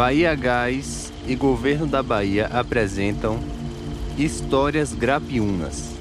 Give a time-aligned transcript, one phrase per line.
[0.00, 3.38] Bahia Gás e Governo da Bahia apresentam
[4.16, 5.94] Histórias Grapiunas.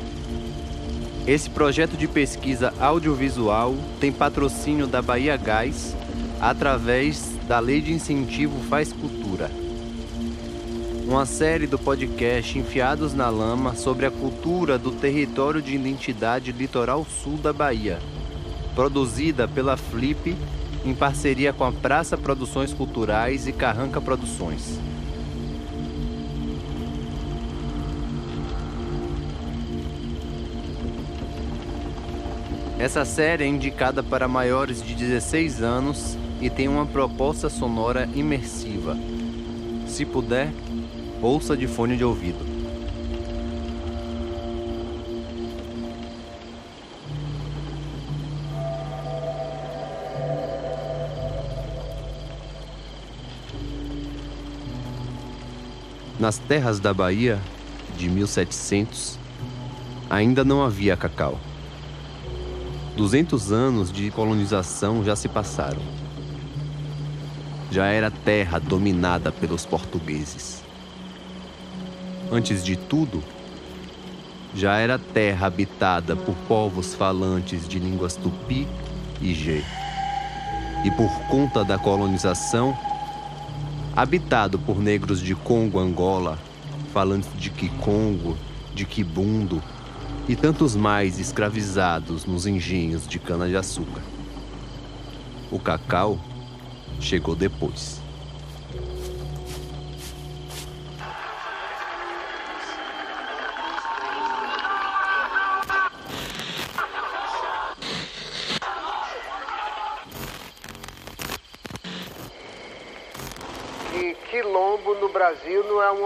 [1.28, 5.98] Esse projeto de pesquisa audiovisual tem patrocínio da Bahia Gás
[6.40, 9.52] através da Lei de Incentivo Faz Cultura.
[11.06, 17.06] Uma série do podcast Enfiados na Lama sobre a cultura do território de identidade litoral
[17.06, 18.00] sul da Bahia,
[18.74, 20.38] produzida pela Flip
[20.86, 24.80] em parceria com a Praça Produções Culturais e Carranca Produções.
[32.80, 38.98] Essa série é indicada para maiores de 16 anos e tem uma proposta sonora imersiva.
[39.86, 40.50] Se puder,
[41.22, 42.49] ouça de fone de ouvido.
[56.20, 57.40] Nas terras da Bahia,
[57.98, 59.18] de 1700,
[60.10, 61.40] ainda não havia cacau.
[62.98, 65.80] 200 anos de colonização já se passaram.
[67.72, 70.62] Já era terra dominada pelos portugueses.
[72.30, 73.24] Antes de tudo,
[74.54, 78.68] já era terra habitada por povos falantes de línguas tupi
[79.22, 79.64] e gê.
[80.84, 82.78] E por conta da colonização,
[84.00, 86.40] habitado por negros de Congo, Angola,
[86.94, 88.38] falantes de Kikongo,
[88.74, 89.62] de Kibundo
[90.26, 94.02] e tantos mais escravizados nos engenhos de cana-de-açúcar.
[95.52, 96.18] O cacau
[97.02, 98.00] chegou depois.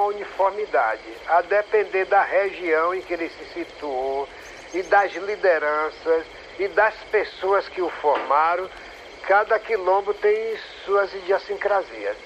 [0.03, 1.02] Uma uniformidade.
[1.28, 4.28] A depender da região em que ele se situou
[4.74, 6.25] e das lideranças
[6.59, 8.69] e das pessoas que o formaram,
[9.28, 12.18] cada quilombo tem suas idiosincrasias.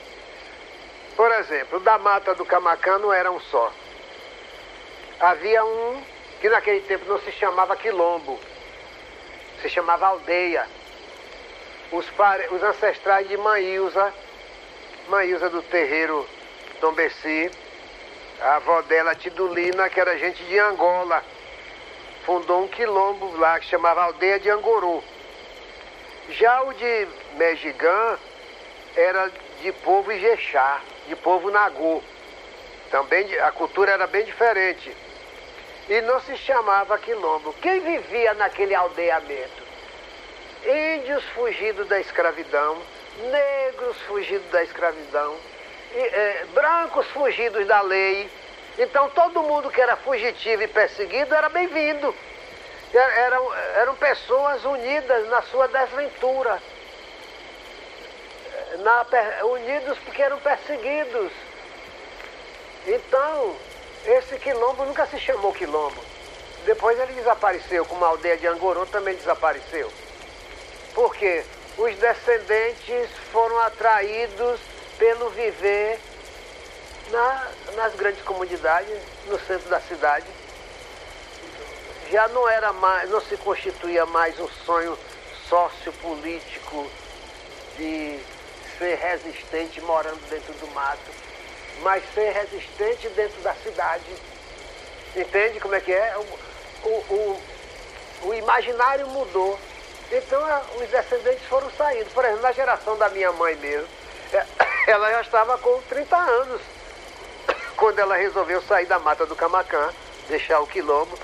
[1.16, 3.72] Por exemplo, da Mata do Camacã não era um só.
[5.20, 6.02] Havia um
[6.42, 8.40] que naquele tempo não se chamava quilombo,
[9.62, 10.68] se chamava aldeia.
[11.92, 12.48] Os, pare...
[12.52, 14.14] os ancestrais de Maíusa
[15.08, 16.28] Maísa do terreiro
[16.82, 17.50] Dom Bessi,
[18.42, 21.24] a avó dela, Tidulina, que era gente de Angola,
[22.26, 25.04] fundou um quilombo lá que chamava Aldeia de Anguru.
[26.30, 28.18] Já o de Mejigã
[28.96, 29.32] era
[29.62, 32.04] de povo Ijexá, de povo Nagu.
[32.92, 34.96] Também a cultura era bem diferente.
[35.90, 37.54] E não se chamava quilombo.
[37.62, 39.64] Quem vivia naquele aldeamento?
[40.66, 42.78] Índios fugidos da escravidão,
[43.32, 45.38] negros fugidos da escravidão,
[46.00, 48.30] é, brancos fugidos da lei.
[48.78, 52.14] Então todo mundo que era fugitivo e perseguido era bem-vindo.
[52.94, 56.62] Eram, eram pessoas unidas na sua desventura.
[58.80, 59.06] Na,
[59.46, 61.32] unidos porque eram perseguidos.
[62.86, 63.56] Então,
[64.06, 66.02] esse quilombo nunca se chamou quilombo.
[66.66, 69.92] Depois ele desapareceu, como a aldeia de Angorô também desapareceu.
[70.94, 71.44] Por quê?
[71.78, 74.60] os descendentes foram atraídos
[74.98, 76.00] pelo viver
[77.12, 78.98] na, nas grandes comunidades,
[79.28, 80.26] no centro da cidade.
[82.12, 84.98] Já não era mais, não se constituía mais um sonho
[85.50, 86.90] sociopolítico
[87.78, 88.20] de
[88.78, 91.12] ser resistente morando dentro do mato,
[91.82, 94.06] mas ser resistente dentro da cidade.
[95.16, 96.18] Entende como é que é?
[96.18, 97.42] O, o, o,
[98.28, 99.60] o imaginário mudou.
[100.12, 100.42] Então
[100.82, 102.10] os descendentes foram saindo.
[102.14, 103.88] Por exemplo, na geração da minha mãe mesmo,
[104.88, 106.62] ela já estava com 30 anos
[107.76, 109.94] quando ela resolveu sair da mata do Camacã,
[110.28, 111.18] deixar o quilombo.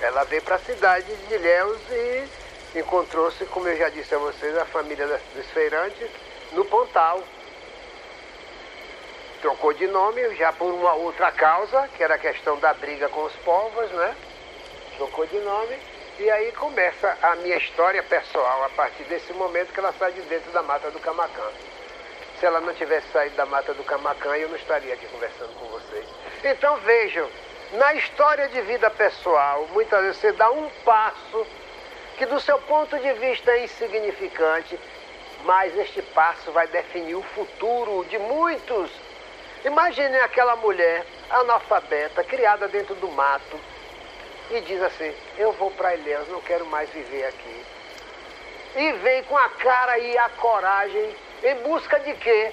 [0.00, 2.28] Ela veio para a cidade de Ilhéus e
[2.80, 6.10] encontrou-se, como eu já disse a vocês, a família dos feirantes
[6.52, 7.22] no Pontal.
[9.40, 13.24] Trocou de nome já por uma outra causa, que era a questão da briga com
[13.24, 14.16] os povos, né?
[14.96, 15.78] Trocou de nome
[16.18, 20.22] e aí começa a minha história pessoal, a partir desse momento que ela sai de
[20.22, 21.42] dentro da mata do Camacã.
[22.38, 25.66] Se ela não tivesse saído da mata do Camacã, eu não estaria aqui conversando com
[25.66, 26.06] vocês.
[26.44, 27.28] Então vejam,
[27.72, 31.46] na história de vida pessoal, muitas vezes você dá um passo
[32.16, 34.78] que do seu ponto de vista é insignificante,
[35.42, 38.90] mas este passo vai definir o futuro de muitos.
[39.64, 43.58] Imaginem aquela mulher analfabeta, criada dentro do mato,
[44.50, 47.64] e diz assim: Eu vou para Ilhéus, não quero mais viver aqui.
[48.76, 52.52] E vem com a cara e a coragem em busca de quê?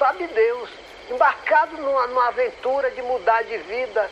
[0.00, 0.70] sabe Deus,
[1.10, 4.10] embarcado numa, numa aventura de mudar de vida.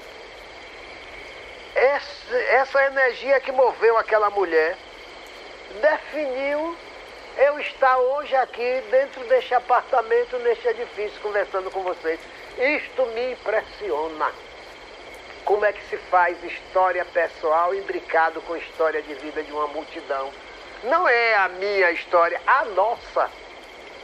[1.75, 4.77] Essa, essa energia que moveu aquela mulher
[5.81, 6.77] definiu
[7.39, 12.21] eu estar hoje aqui dentro deste apartamento, neste edifício, conversando com vocês.
[12.59, 14.31] Isto me impressiona.
[15.49, 20.31] Como é que se faz história pessoal imbricado com história de vida de uma multidão?
[20.85, 23.31] Não é a minha história, a nossa.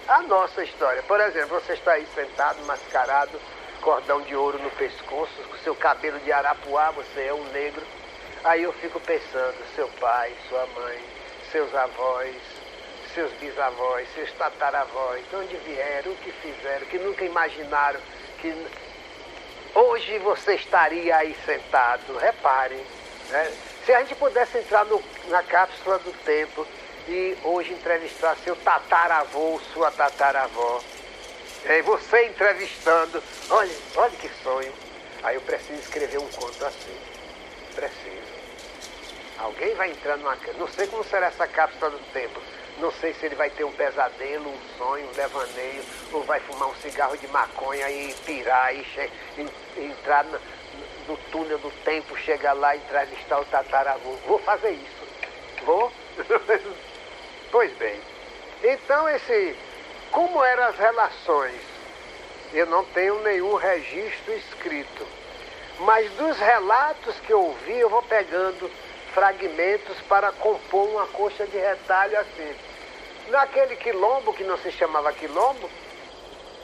[0.08, 1.02] A nossa história.
[1.02, 3.38] Por exemplo, você está aí sentado, mascarado,
[3.82, 7.87] cordão de ouro no pescoço, com seu cabelo de arapuá, você é um negro.
[8.43, 10.99] Aí eu fico pensando, seu pai, sua mãe,
[11.52, 12.37] seus avós,
[13.12, 18.00] seus bisavós, seus tataravós, de onde vieram, o que fizeram, que nunca imaginaram
[18.41, 18.67] que
[19.75, 22.17] hoje você estaria aí sentado.
[22.19, 22.85] Reparem,
[23.31, 23.53] né?
[23.85, 26.67] se a gente pudesse entrar no, na cápsula do tempo
[27.06, 30.81] e hoje entrevistar seu tataravô, sua tataravó,
[31.67, 34.73] e você entrevistando, olha, olha que sonho.
[35.23, 36.99] Aí eu preciso escrever um conto assim.
[37.75, 38.35] Preciso.
[39.38, 40.37] Alguém vai entrar numa.
[40.59, 42.41] Não sei como será essa cápsula do tempo.
[42.79, 46.69] Não sei se ele vai ter um pesadelo, um sonho, um devaneio, ou vai fumar
[46.69, 48.85] um cigarro de maconha e pirar e
[49.76, 50.41] entrar no,
[51.09, 54.12] no, túnel do tempo, chegar lá e entrevistar o tataravô.
[54.26, 55.09] Vou fazer isso.
[55.65, 55.93] Vou?
[57.53, 58.00] pois bem.
[58.62, 59.56] Então esse.
[60.11, 61.61] Como eram as relações?
[62.53, 65.06] Eu não tenho nenhum registro escrito.
[65.81, 68.70] Mas dos relatos que eu ouvi, eu vou pegando
[69.15, 72.55] fragmentos para compor uma coxa de retalho assim.
[73.29, 75.71] Naquele quilombo, que não se chamava quilombo,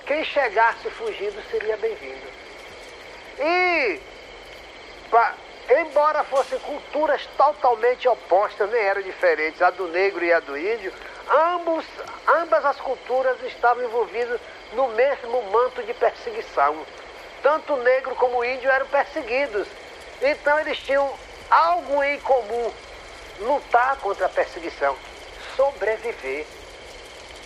[0.04, 2.26] quem chegasse fugindo seria bem-vindo.
[3.38, 4.00] E,
[5.08, 5.34] pra,
[5.80, 10.92] embora fossem culturas totalmente opostas, nem eram diferentes, a do negro e a do índio,
[11.30, 11.86] ambos,
[12.26, 14.40] ambas as culturas estavam envolvidas
[14.72, 16.84] no mesmo manto de perseguição.
[17.42, 19.66] Tanto o negro como o índio eram perseguidos.
[20.20, 21.10] Então eles tinham
[21.50, 22.72] algo em comum:
[23.40, 24.96] lutar contra a perseguição,
[25.56, 26.46] sobreviver.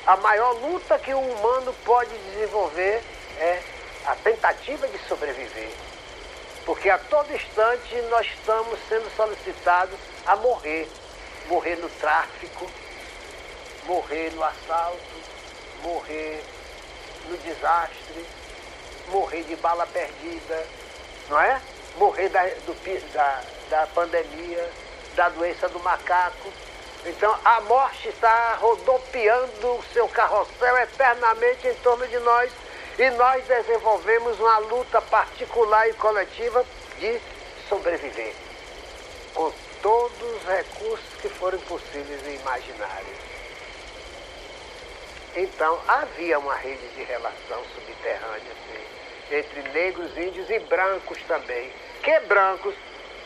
[0.07, 3.03] A maior luta que o humano pode desenvolver
[3.39, 3.63] é
[4.05, 5.71] a tentativa de sobreviver.
[6.67, 10.89] Porque a todo instante nós estamos sendo solicitados a morrer.
[11.47, 12.71] Morrer no tráfico,
[13.87, 15.21] morrer no assalto,
[15.83, 16.43] morrer
[17.29, 18.27] no desastre,
[19.09, 20.67] morrer de bala perdida,
[21.29, 21.61] não é?
[21.97, 24.71] Morrer da, do, da, da pandemia,
[25.15, 26.53] da doença do macaco.
[27.07, 32.51] Então a morte está rodopiando o seu carrossel eternamente em torno de nós
[32.99, 36.65] e nós desenvolvemos uma luta particular e coletiva
[36.99, 37.21] de
[37.69, 38.35] sobreviver
[39.35, 43.19] com todos os recursos que forem possíveis e imaginários.
[45.37, 51.73] Então havia uma rede de relação subterrânea assim, entre negros, índios e brancos também.
[52.03, 52.75] Que brancos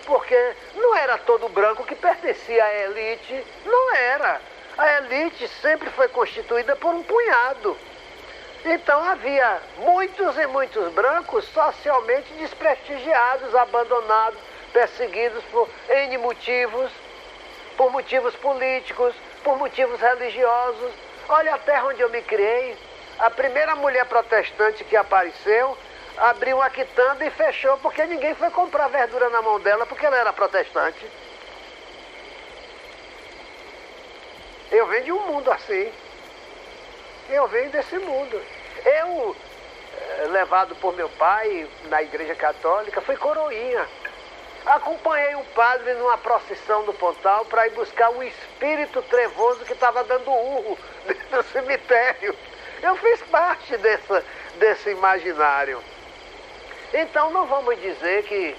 [0.08, 4.40] porque não era todo branco que pertencia à elite, não era.
[4.78, 7.76] A elite sempre foi constituída por um punhado.
[8.64, 14.40] Então havia muitos e muitos brancos socialmente desprestigiados, abandonados,
[14.72, 16.90] perseguidos por N motivos,
[17.76, 20.90] por motivos políticos, por motivos religiosos.
[21.28, 22.74] Olha a terra onde eu me criei.
[23.18, 25.76] A primeira mulher protestante que apareceu
[26.20, 30.16] abriu uma quitanda e fechou porque ninguém foi comprar verdura na mão dela porque ela
[30.16, 31.06] era protestante.
[34.70, 35.90] Eu venho de um mundo assim.
[37.30, 38.42] Eu venho desse mundo.
[38.84, 39.36] Eu,
[39.96, 43.86] eh, levado por meu pai na igreja católica, fui coroinha.
[44.66, 50.04] Acompanhei o padre numa procissão do Pontal para ir buscar o espírito trevoso que estava
[50.04, 52.36] dando urro dentro do cemitério.
[52.82, 54.24] Eu fiz parte dessa,
[54.58, 55.82] desse imaginário.
[56.92, 58.56] Então não vamos dizer que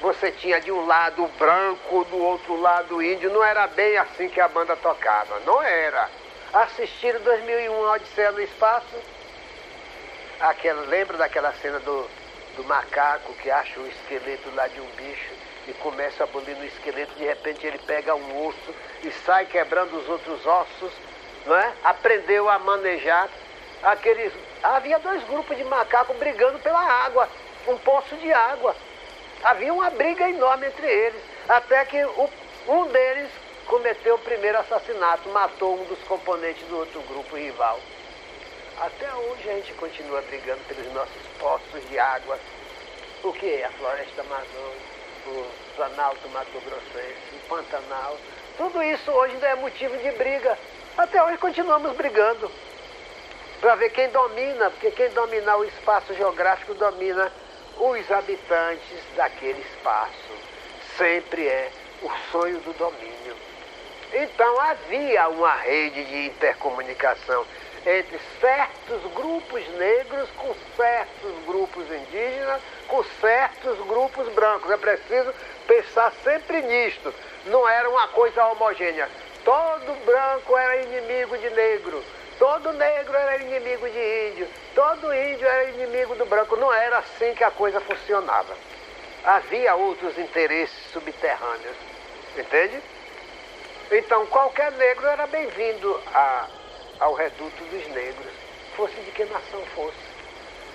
[0.00, 3.30] você tinha de um lado branco, do outro lado índio.
[3.30, 5.40] Não era bem assim que a banda tocava.
[5.46, 6.08] Não era.
[6.52, 8.96] Assistiram 2001 Odisseia no Espaço?
[10.40, 12.08] Aquela, lembra daquela cena do,
[12.56, 15.32] do macaco que acha o esqueleto lá de um bicho
[15.68, 18.74] e começa a abolir no esqueleto, de repente ele pega um osso
[19.04, 20.92] e sai quebrando os outros ossos,
[21.46, 21.72] não é?
[21.84, 23.28] Aprendeu a manejar
[23.84, 24.32] aqueles.
[24.60, 27.28] Havia dois grupos de macacos brigando pela água
[27.68, 28.74] um poço de água.
[29.42, 32.30] Havia uma briga enorme entre eles, até que o,
[32.68, 33.30] um deles
[33.66, 37.80] cometeu o primeiro assassinato, matou um dos componentes do outro grupo rival.
[38.80, 42.38] Até hoje a gente continua brigando pelos nossos poços de água.
[43.22, 44.92] O que é a floresta amazônica,
[45.26, 48.16] o planalto mato-grossense, o pantanal.
[48.56, 50.58] Tudo isso hoje ainda é motivo de briga.
[50.96, 52.50] Até hoje continuamos brigando.
[53.60, 57.32] para ver quem domina, porque quem domina o espaço geográfico domina
[57.78, 60.32] os habitantes daquele espaço.
[60.96, 61.70] Sempre é
[62.02, 63.36] o sonho do domínio.
[64.12, 67.46] Então havia uma rede de intercomunicação
[67.86, 74.70] entre certos grupos negros com certos grupos indígenas, com certos grupos brancos.
[74.70, 75.32] É preciso
[75.66, 77.12] pensar sempre nisto.
[77.46, 79.08] Não era uma coisa homogênea.
[79.44, 82.04] Todo branco era inimigo de negro,
[82.38, 86.56] todo negro era inimigo de índio, todo índio era inimigo do branco.
[86.56, 88.54] Não era assim que a coisa funcionava.
[89.24, 91.76] Havia outros interesses subterrâneos.
[92.36, 92.82] Entende?
[93.90, 96.00] Então qualquer negro era bem-vindo
[96.98, 98.32] ao reduto dos negros,
[98.76, 99.98] fosse de que nação fosse,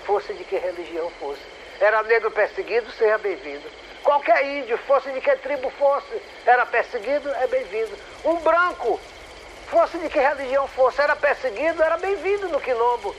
[0.04, 1.42] fosse de que religião fosse.
[1.80, 3.68] Era negro perseguido, seja bem-vindo.
[4.04, 7.96] Qualquer índio, fosse de que tribo fosse, era perseguido, é bem-vindo.
[8.24, 9.00] Um branco,
[9.70, 13.14] fosse de que religião fosse, era perseguido, era bem-vindo no quilombo,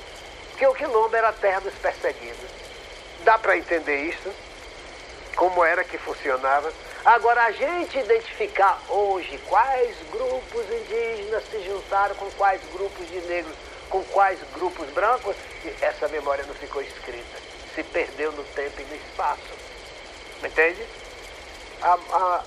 [0.49, 2.49] porque o quilombo era a terra dos perseguidos.
[3.23, 4.33] Dá para entender isso?
[5.35, 6.71] Como era que funcionava?
[7.05, 13.55] Agora, a gente identificar hoje quais grupos indígenas se juntaram com quais grupos de negros,
[13.89, 15.35] com quais grupos brancos,
[15.81, 17.37] essa memória não ficou escrita.
[17.73, 19.53] Se perdeu no tempo e no espaço.
[20.43, 20.85] Entende?
[21.81, 22.43] A, a,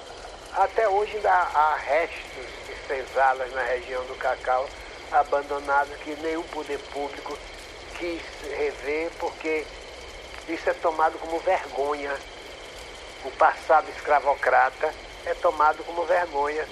[0.65, 4.69] até hoje ainda há restos senzalas na região do Cacau
[5.11, 7.39] abandonados que nenhum poder público
[7.99, 8.23] quis
[8.57, 9.67] rever porque
[10.49, 12.17] isso é tomado como vergonha
[13.25, 14.93] o passado escravocrata
[15.25, 16.67] é tomado como vergonha.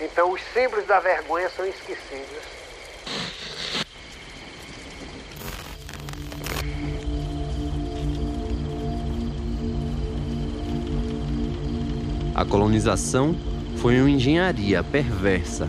[0.00, 2.60] Então os símbolos da vergonha são esquecidos.
[12.34, 13.36] A colonização
[13.80, 15.66] foi uma engenharia perversa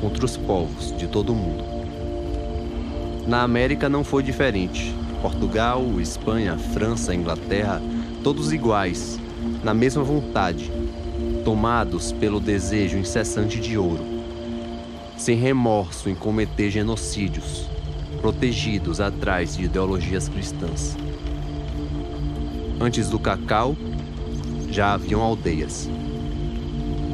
[0.00, 1.64] contra os povos de todo o mundo.
[3.26, 4.94] Na América não foi diferente.
[5.20, 7.82] Portugal, Espanha, França, Inglaterra,
[8.22, 9.18] todos iguais,
[9.64, 10.70] na mesma vontade,
[11.44, 14.04] tomados pelo desejo incessante de ouro,
[15.16, 17.68] sem remorso em cometer genocídios,
[18.20, 20.96] protegidos atrás de ideologias cristãs.
[22.80, 23.76] Antes do cacau,
[24.70, 25.90] já haviam aldeias.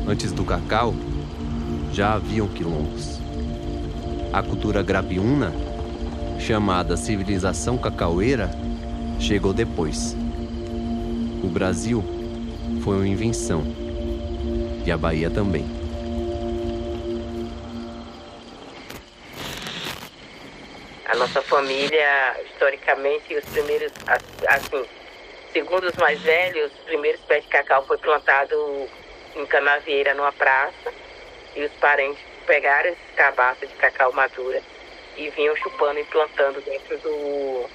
[0.06, 0.94] Antes do cacau,
[1.90, 3.18] já haviam quilombos.
[4.32, 5.50] A cultura grabiúna,
[6.38, 8.50] chamada civilização cacaueira,
[9.18, 10.14] chegou depois.
[11.42, 12.04] O Brasil
[12.82, 13.64] foi uma invenção.
[14.84, 15.64] E a Bahia também.
[21.06, 23.92] A nossa família, historicamente, os primeiros,
[24.48, 24.84] assim,
[25.50, 28.54] segundo os mais velhos, os primeiros pés de cacau foi plantado
[29.36, 30.92] em Canavieira, numa praça,
[31.56, 34.60] e os parentes pegaram esses cabaças de cacau madura
[35.16, 37.68] e vinham chupando e plantando dentro do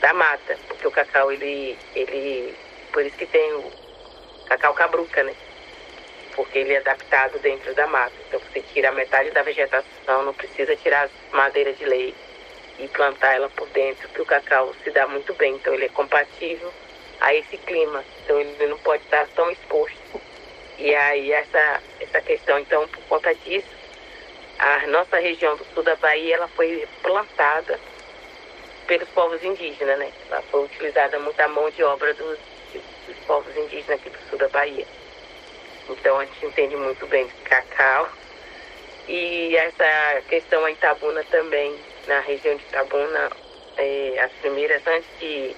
[0.00, 2.54] da mata, porque o cacau ele ele
[2.92, 3.72] por isso que tem o
[4.46, 5.34] cacau cabruca, né?
[6.34, 8.14] Porque ele é adaptado dentro da mata.
[8.28, 12.14] Então você tira metade da vegetação, não precisa tirar as madeiras de lei
[12.78, 15.54] e plantar ela por dentro, que o cacau se dá muito bem.
[15.54, 16.72] Então ele é compatível
[17.20, 18.04] a esse clima.
[18.22, 20.20] Então ele não pode estar tão exposto.
[20.78, 23.68] E aí essa, essa questão, então, por conta disso,
[24.58, 27.78] a nossa região do sul da Bahia ela foi plantada
[28.86, 30.12] pelos povos indígenas, né?
[30.30, 32.38] Ela foi utilizada muita mão de obra dos
[33.08, 34.86] dos povos indígenas aqui do sul da Bahia.
[35.88, 38.08] Então a gente entende muito bem de cacau.
[39.08, 41.74] E essa questão em Itabuna também,
[42.06, 43.30] na região de Itabuna,
[43.78, 45.56] é, as primeiras, antes de,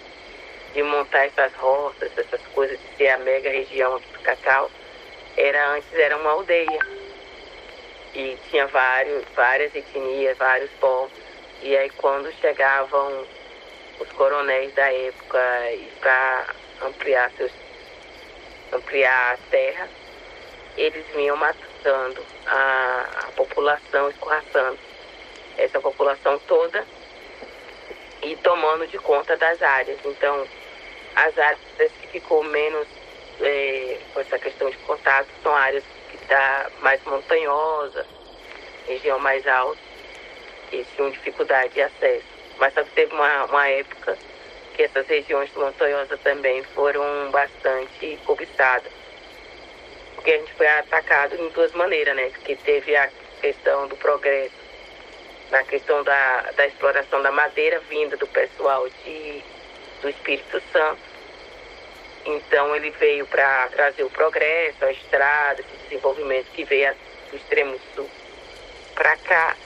[0.73, 4.71] de montar essas roças, essas coisas, de ser a mega região aqui do cacau,
[5.41, 6.79] era, antes era uma aldeia.
[8.15, 11.13] E tinha vários, várias etnias, vários povos.
[11.63, 13.27] E aí quando chegavam
[14.01, 15.41] os coronéis da época
[16.01, 16.47] para
[16.83, 17.53] ampliar, seus,
[18.73, 19.89] ampliar a terra,
[20.77, 24.79] eles vinham matando a, a população, escorraçando
[25.57, 26.87] essa população toda
[28.23, 29.99] e tomando de conta das áreas.
[30.05, 30.47] Então,
[31.15, 31.61] as áreas
[32.01, 32.89] que ficou menos
[33.43, 38.07] é, com essa questão de contato são áreas que está mais montanhosa,
[38.87, 39.81] região mais alta,
[40.71, 42.27] que tinham dificuldade de acesso.
[42.59, 44.17] Mas só que teve uma, uma época
[44.75, 48.93] que essas regiões montanhosas também foram bastante cobiçadas.
[50.15, 52.31] Porque a gente foi atacado em duas maneiras, né?
[52.31, 53.09] Porque teve a
[53.41, 54.55] questão do progresso,
[55.51, 59.43] na questão da, da exploração da madeira vinda do pessoal de,
[60.03, 61.10] do Espírito Santo.
[62.25, 66.95] Então ele veio para trazer o progresso, a estrada, esse desenvolvimento que veio
[67.31, 68.09] do extremo sul
[68.95, 69.57] para cá.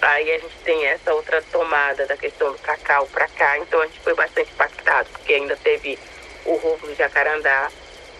[0.00, 3.86] aí a gente tem essa outra tomada da questão do cacau para cá, então a
[3.86, 5.98] gente foi bastante impactado, porque ainda teve
[6.46, 7.70] o roubo do jacarandá,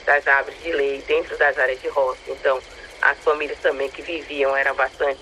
[0.04, 2.20] das árvores de lei, dentro das áreas de roça.
[2.28, 2.60] Então,
[3.00, 5.20] as famílias também que viviam eram bastante,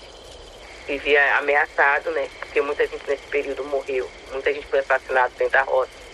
[0.87, 2.29] vivia ameaçado, né?
[2.39, 6.06] Porque muita gente nesse período morreu, muita gente foi assassinada dentro da roça.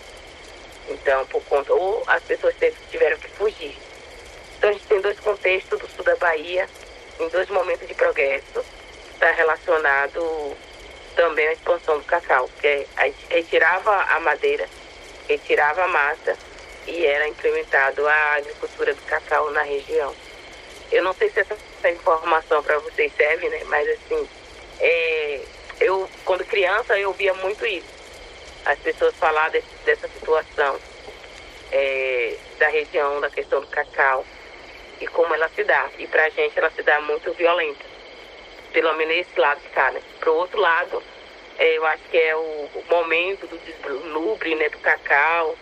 [0.88, 2.54] Então, por conta, ou as pessoas
[2.90, 3.76] tiveram que fugir.
[4.58, 6.68] Então, a gente tem dois contextos do sul da Bahia,
[7.20, 8.64] em dois momentos de progresso,
[9.12, 10.56] está relacionado
[11.14, 14.68] também à expansão do cacau, que é, a gente retirava a madeira,
[15.28, 16.36] retirava a massa
[16.86, 20.14] e era implementado a agricultura do cacau na região.
[20.92, 23.62] Eu não sei se essa, essa informação para vocês serve, né?
[23.64, 24.28] Mas assim,
[24.80, 25.40] é,
[25.80, 27.93] eu quando criança eu via muito isso.
[28.64, 30.78] As pessoas falar desse, dessa situação
[31.70, 34.24] é, da região, da questão do cacau
[35.00, 35.90] e como ela se dá.
[35.98, 37.84] E para a gente ela se dá muito violenta.
[38.72, 40.00] Pelo menos esse lado de cá, né?
[40.18, 41.02] Para o outro lado,
[41.58, 45.56] é, eu acho que é o, o momento do deslumbre né, do cacau,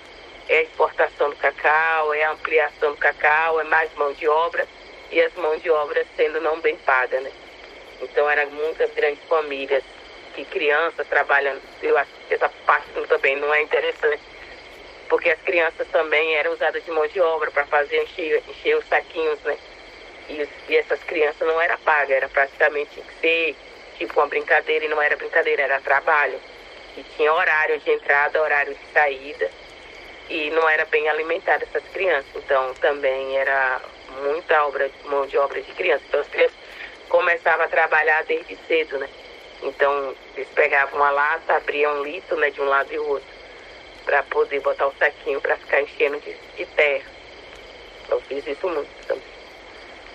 [0.49, 4.67] é a exportação do cacau, é a ampliação do cacau, é mais mão de obra
[5.11, 7.31] e as mãos de obra sendo não bem pagas, né?
[8.01, 9.85] Então eram muitas grandes famílias
[10.35, 14.23] que crianças trabalhando, eu acho que essa parte também não é interessante,
[15.09, 18.87] porque as crianças também eram usadas de mão de obra para fazer encher, encher os
[18.87, 19.57] saquinhos, né?
[20.29, 23.57] E, e essas crianças não era paga, era praticamente que ser
[23.99, 26.41] tipo uma brincadeira e não era brincadeira, era trabalho.
[26.97, 29.51] E tinha horário de entrada, horário de saída
[30.29, 32.31] e não era bem alimentada essas crianças.
[32.35, 33.81] Então também era
[34.23, 36.07] muita obra, mão de obra de crianças.
[36.09, 36.57] Então as crianças
[37.09, 39.09] começavam a trabalhar desde cedo, né?
[39.63, 43.29] Então eles pegavam uma lata, abriam um litro né, de um lado e outro,
[44.05, 47.11] para poder botar o saquinho para ficar enchendo de, de terra.
[48.09, 49.23] Eu fiz isso muito também.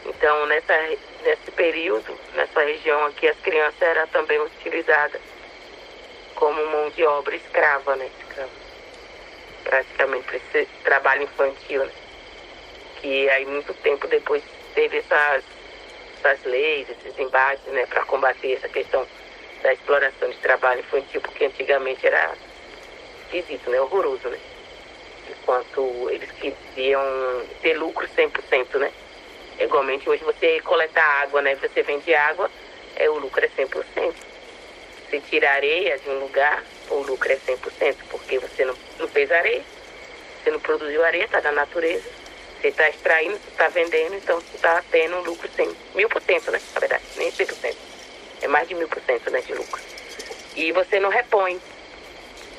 [0.05, 0.77] Então nessa,
[1.23, 5.21] nesse período, nessa região aqui, as crianças eram também utilizadas
[6.36, 8.10] como mão de obra escrava, né?
[9.63, 11.91] Praticamente para esse trabalho infantil, né?
[13.01, 15.43] que aí muito tempo depois teve essas,
[16.17, 19.07] essas leis, esses embates né, para combater essa questão
[19.67, 22.34] da exploração de trabalho infantil, porque antigamente era
[23.23, 24.39] esquisito, né, horroroso, né?
[25.30, 27.01] Enquanto eles queriam
[27.62, 28.89] ter lucro 100%, né?
[29.60, 31.56] Igualmente hoje você coleta água, né?
[31.56, 32.49] Você vende água,
[32.95, 34.13] é, o lucro é 100%.
[35.10, 39.30] Você tira areia de um lugar, o lucro é 100%, porque você não, não fez
[39.30, 39.63] areia,
[40.41, 42.10] você não produziu areia, está da natureza,
[42.62, 46.51] você está extraindo, está vendendo, então você está tendo um lucro 100, mil por cento,
[46.51, 46.62] né?
[46.73, 47.96] Na verdade, nem 100%.
[48.41, 49.82] É mais de mil por cento né, de lucro.
[50.56, 51.60] E você não repõe.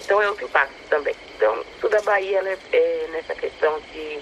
[0.05, 1.15] Então é outro impacto também.
[1.37, 4.19] Então, tudo a Bahia é, é nessa questão de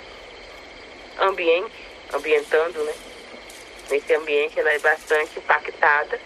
[1.21, 1.75] ambiente,
[2.13, 2.95] ambientando, né?
[3.91, 6.19] Nesse ambiente ela é bastante impactada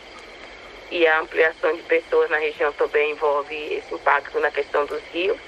[0.91, 5.39] e a ampliação de pessoas na região também envolve esse impacto na questão dos rios.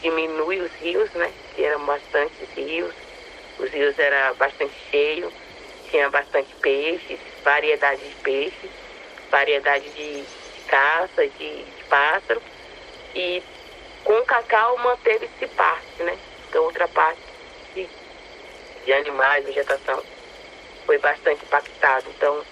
[0.00, 1.30] Diminui os rios, né?
[1.54, 2.94] Que eram bastantes rios.
[3.58, 5.32] Os rios eram bastante cheios,
[5.90, 8.70] tinha bastante peixes, variedade de peixes,
[9.30, 12.42] variedade de, de caça, de, de pássaro.
[13.14, 13.42] E
[14.04, 16.16] com o cacau manteve-se parte, né?
[16.48, 17.20] Então outra parte
[17.74, 17.88] de,
[18.84, 20.02] de animais, vegetação,
[20.86, 22.06] foi bastante impactado.
[22.16, 22.42] Então,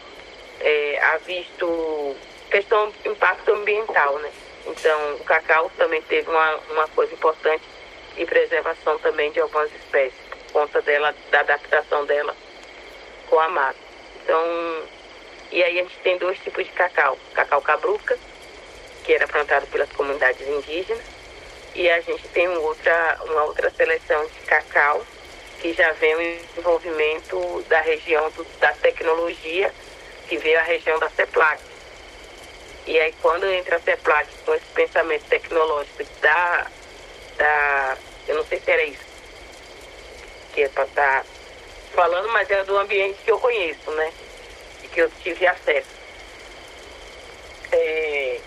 [0.61, 2.17] é, ha visto
[2.51, 4.31] questão de impacto ambiental, né?
[4.67, 7.65] Então, o cacau também teve uma, uma coisa importante
[8.17, 12.35] de preservação também de algumas espécies, por conta dela, da adaptação dela
[13.29, 13.79] com a mata.
[14.23, 14.43] Então,
[15.51, 17.19] e aí a gente tem dois tipos de cacau.
[17.35, 18.19] Cacau cabruca,
[19.05, 21.05] que era plantado pelas comunidades indígenas,
[21.75, 25.05] e a gente tem outra, uma outra seleção de cacau,
[25.61, 26.21] que já vem o
[26.59, 29.73] envolvimento da região do, da tecnologia
[30.29, 31.63] que veio a região da CEPLAC.
[32.87, 36.67] E aí quando entra a CEPLAC com esse pensamento tecnológico da,
[37.37, 37.97] da
[38.29, 39.07] eu não sei se era isso
[40.57, 41.27] que é para estar
[41.93, 44.11] falando, mas é do ambiente que eu conheço, né?
[44.97, 45.91] Que eu tive acesso.
[47.71, 48.41] É,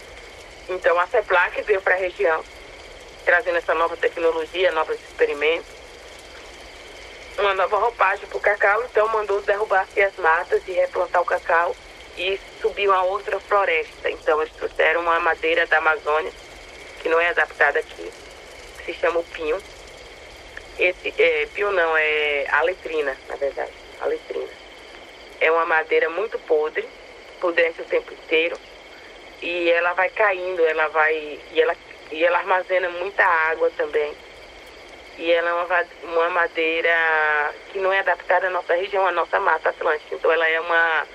[0.68, 2.44] então a CEPLAC veio para a região,
[3.24, 5.80] trazendo essa nova tecnologia, novos experimentos
[7.40, 11.76] uma nova roupagem para o cacau, então mandou derrubar as matas e replantar o cacau
[12.18, 14.10] e subiu a outra floresta.
[14.10, 16.32] Então eles trouxeram uma madeira da Amazônia,
[17.02, 18.12] que não é adaptada aqui,
[18.78, 19.62] que se chama o pinho.
[20.78, 24.59] Esse é, pinho não, é aletrina, na verdade, aletrina.
[25.40, 26.88] É uma madeira muito podre,
[27.40, 28.58] pudrece o tempo inteiro,
[29.42, 31.40] e ela vai caindo, ela vai.
[31.52, 31.76] E ela,
[32.12, 34.14] e ela armazena muita água também
[35.18, 39.38] e ela é uma, uma madeira que não é adaptada à nossa região, à nossa
[39.38, 40.16] mata atlântica.
[40.16, 41.06] Então ela é uma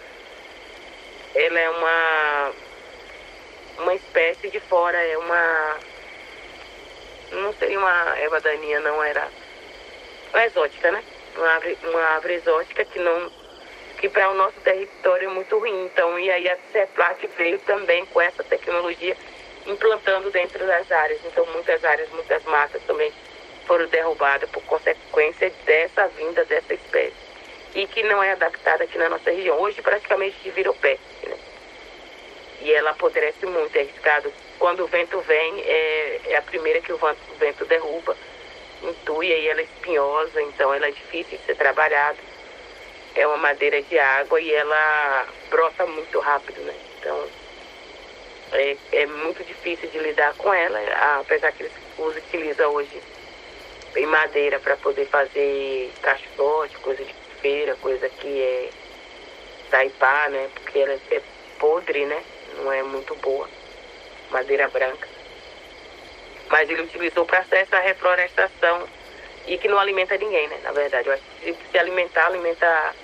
[1.35, 2.53] ela é uma
[3.79, 5.77] uma espécie de fora, é uma.
[7.33, 9.29] Não seria uma erva daninha, não, era.
[10.33, 11.03] Uma exótica, né?
[11.37, 13.33] Uma árvore, uma árvore exótica que não.
[14.05, 15.87] Que para o nosso território é muito ruim.
[15.87, 19.17] Então, e aí a CEPLAT veio também com essa tecnologia
[19.67, 21.19] implantando dentro das áreas.
[21.25, 23.11] Então, muitas áreas, muitas matas também
[23.67, 27.17] foram derrubadas por consequência dessa vinda dessa espécie.
[27.75, 29.59] E que não é adaptada aqui na nossa região.
[29.59, 30.99] Hoje, praticamente, virou pé.
[31.23, 31.39] Né?
[32.61, 34.31] E ela apodrece muito, é arriscado.
[34.59, 38.15] Quando o vento vem, é, é a primeira que o vento, o vento derruba,
[38.83, 42.34] intui, e ela é espinhosa, então ela é difícil de ser trabalhada.
[43.15, 46.75] É uma madeira de água e ela brota muito rápido, né?
[46.99, 47.29] Então,
[48.53, 50.81] é, é muito difícil de lidar com ela,
[51.21, 53.03] apesar que eles utilizam hoje
[53.97, 58.71] em madeira para poder fazer caixote, coisa de feira, coisa que é
[59.71, 60.49] taipá, né?
[60.55, 61.23] Porque ela é
[61.59, 62.23] podre, né?
[62.57, 63.49] Não é muito boa.
[64.31, 65.09] Madeira branca.
[66.49, 68.89] Mas ele utilizou para essa reflorestação
[69.47, 70.59] e que não alimenta ninguém, né?
[70.63, 72.95] Na verdade, eu acho que se alimentar, alimenta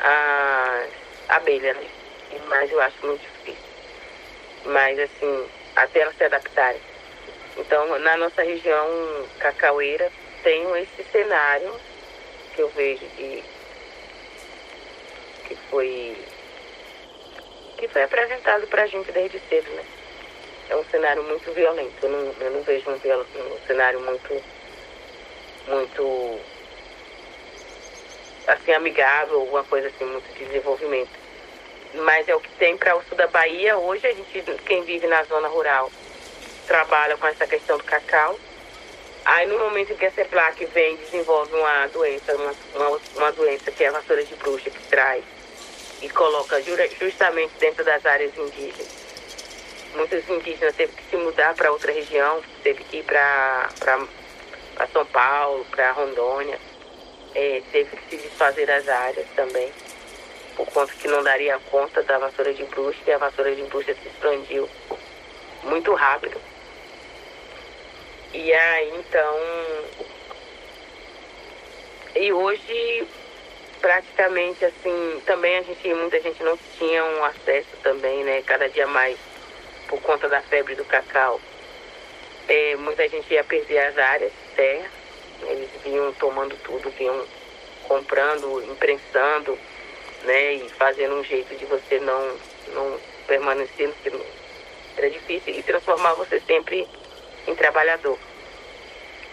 [0.00, 0.84] a,
[1.28, 1.86] abelha, né?
[2.48, 3.68] Mas eu acho muito difícil
[4.68, 6.80] mas assim, até elas se adaptarem.
[7.56, 8.86] Então, na nossa região
[9.38, 10.10] cacaueira,
[10.42, 11.74] tem esse cenário
[12.54, 13.42] que eu vejo de
[15.46, 16.16] que foi
[17.78, 19.84] que foi apresentado para a gente desde cedo, né?
[20.68, 21.94] É um cenário muito violento.
[22.02, 24.42] Eu não, eu não vejo um, um cenário muito
[25.68, 26.40] muito
[28.48, 31.28] assim amigável, alguma coisa assim, muito de desenvolvimento
[31.94, 33.76] mas é o que tem para o sul da Bahia.
[33.76, 35.90] Hoje a gente, quem vive na zona rural,
[36.66, 38.38] trabalha com essa questão do cacau.
[39.24, 43.70] Aí no momento em que a CEPLAC vem desenvolve uma doença, uma, uma, uma doença
[43.70, 45.24] que é a vassoura de bruxa que traz
[46.00, 49.08] e coloca justamente dentro das áreas indígenas.
[49.94, 53.68] Muitos indígenas teve que se mudar para outra região, teve que ir para
[54.92, 56.58] São Paulo, para Rondônia,
[57.34, 59.70] é, teve que se desfazer das áreas também
[60.58, 63.94] por conta que não daria conta da vassoura de bruxa e a vassoura de bruxa
[63.94, 64.68] se expandiu
[65.62, 66.40] muito rápido.
[68.34, 69.38] E aí então.
[72.16, 73.06] E hoje
[73.80, 78.42] praticamente assim, também a gente, muita gente não tinha um acesso também, né?
[78.42, 79.16] Cada dia mais
[79.86, 81.40] por conta da febre do cacau.
[82.48, 84.90] É, muita gente ia perder as áreas de terra,
[85.42, 87.24] eles vinham tomando tudo, vinham
[87.86, 89.58] comprando, imprensando
[90.24, 90.54] né?
[90.54, 92.36] E fazendo um jeito de você não,
[92.68, 94.38] não permanecer no
[94.96, 96.88] era difícil e transformar você sempre
[97.46, 98.18] em trabalhador,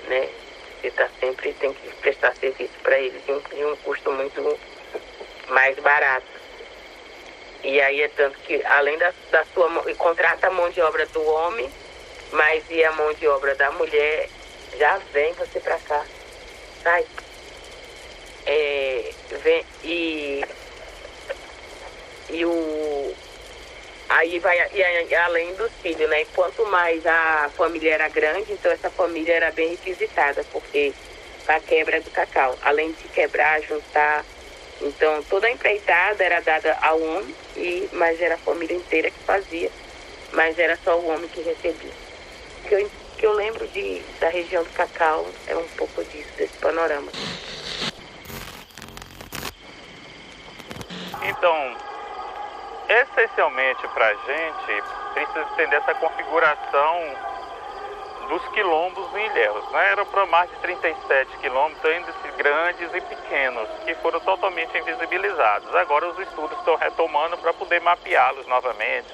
[0.08, 0.30] né?
[0.80, 4.60] Você tá sempre tem que prestar serviço para eles em um custo muito
[5.48, 6.28] mais barato.
[7.64, 11.08] E aí é tanto que além da, da sua e contrata a mão de obra
[11.08, 11.68] do homem,
[12.32, 14.30] mas e a mão de obra da mulher
[14.78, 16.06] já vem você para cá,
[16.84, 17.06] sai.
[18.48, 19.12] É,
[19.44, 20.46] vem, e
[22.30, 23.16] e o
[24.10, 26.26] aí vai e, além dos filhos, né?
[26.36, 30.94] Quanto mais a família era grande, então essa família era bem requisitada, porque
[31.48, 34.24] a quebra do cacau, além de quebrar, juntar,
[34.82, 39.20] então toda a empreitada era dada ao homem, e, mas era a família inteira que
[39.20, 39.72] fazia,
[40.34, 41.94] mas era só o homem que recebia.
[42.68, 46.58] Que eu, que eu lembro de, da região do cacau é um pouco disso, desse
[46.58, 47.12] panorama.
[51.24, 51.78] Então,
[52.88, 57.16] essencialmente para a gente, precisa entender essa configuração
[58.28, 59.72] dos quilombos em Ilhéus.
[59.72, 59.92] Né?
[59.92, 65.74] Eram para mais de 37 quilômetros, índices grandes e pequenos, que foram totalmente invisibilizados.
[65.76, 69.08] Agora os estudos estão retomando para poder mapeá-los novamente,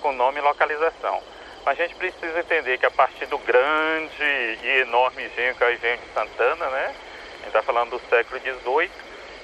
[0.00, 1.22] com nome e localização.
[1.66, 5.72] A gente precisa entender que a partir do grande e enorme engenho que é o
[5.72, 6.86] engenho de Santana, né?
[6.86, 8.90] a gente está falando do século XVIII,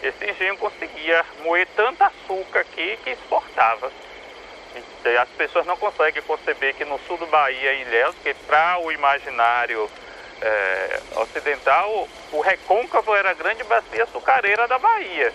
[0.03, 3.91] esse engenho conseguia moer tanto açúcar aqui que exportava.
[5.21, 8.91] As pessoas não conseguem conceber que no sul do Bahia, em Ilhéus, que para o
[8.91, 9.89] imaginário
[10.41, 15.33] é, ocidental, o recôncavo era a grande bacia açucareira da Bahia.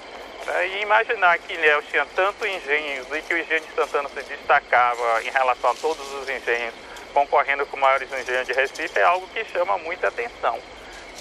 [0.50, 0.68] Né?
[0.68, 5.24] E imaginar que Ilhéus tinha tanto engenhos e que o engenho de Santana se destacava
[5.24, 6.74] em relação a todos os engenhos,
[7.14, 10.60] concorrendo com maiores engenhos de Recife, é algo que chama muita atenção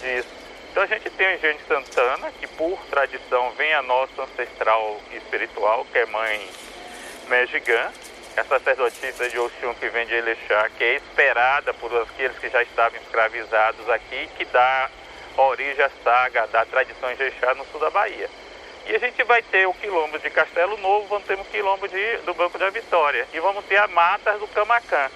[0.01, 0.29] disso.
[0.71, 4.99] Então a gente tem o engenho de Santana, que por tradição vem a nossa ancestral
[5.13, 6.49] espiritual, que é mãe
[7.29, 7.91] Mejigã,
[8.37, 12.63] a sacerdotisa de Oxum que vem de Elexá, que é esperada por aqueles que já
[12.63, 14.89] estavam escravizados aqui, que dá
[15.37, 18.31] origem à saga da tradição Ijexá no sul da Bahia.
[18.89, 22.17] E a gente vai ter o quilombo de Castelo Novo, vamos ter o quilombo de,
[22.25, 25.11] do Banco da Vitória e vamos ter a Matas do Camacã.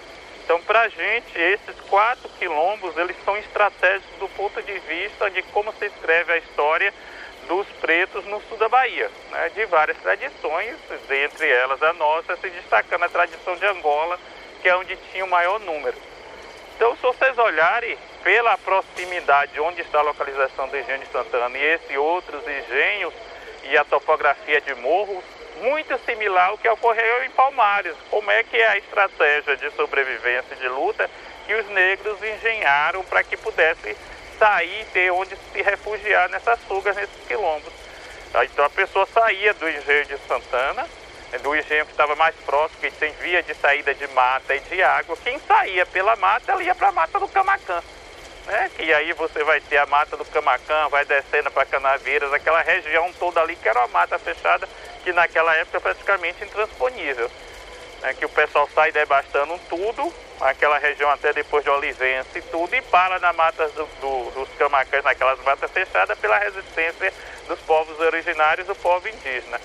[0.45, 5.43] Então, para a gente, esses quatro quilombos, eles são estratégicos do ponto de vista de
[5.45, 6.93] como se escreve a história
[7.49, 10.77] dos pretos no sul da Bahia, né, de várias tradições,
[11.09, 14.21] dentre elas a nossa, se destacando a tradição de Angola,
[14.61, 15.97] que é onde tinha o maior número.
[16.77, 21.65] Então, se vocês olharem pela proximidade onde está a localização do engenho de Santana e
[21.65, 23.15] esses outros engenhos
[23.65, 25.23] e a topografia de morros,
[25.61, 27.95] muito similar ao que ocorreu em Palmares.
[28.11, 31.09] Como é que é a estratégia de sobrevivência de luta
[31.47, 33.97] que os negros engenharam para que pudesse
[34.39, 37.73] sair e ter onde se refugiar nessas fugas, nesses quilombos.
[38.45, 40.87] Então a pessoa saía do engenho de Santana,
[41.43, 44.83] do engenho que estava mais próximo, que tem via de saída de mata e de
[44.83, 45.17] água.
[45.23, 47.83] Quem saía pela mata, ela ia para a mata do Camacã.
[48.47, 48.71] Né?
[48.79, 53.13] E aí você vai ter a mata do Camacã, vai descendo para Canaveiras, aquela região
[53.15, 54.69] toda ali que era uma mata fechada,
[55.05, 57.31] que naquela época praticamente intransponível.
[58.01, 58.15] Né?
[58.15, 62.83] Que o pessoal sai devastando tudo, aquela região até depois de Olivense e tudo, e
[62.83, 67.13] para na mata do, do, dos Camacãs, naquelas matas fechadas, pela resistência
[67.47, 69.61] dos povos originários, do povo indígena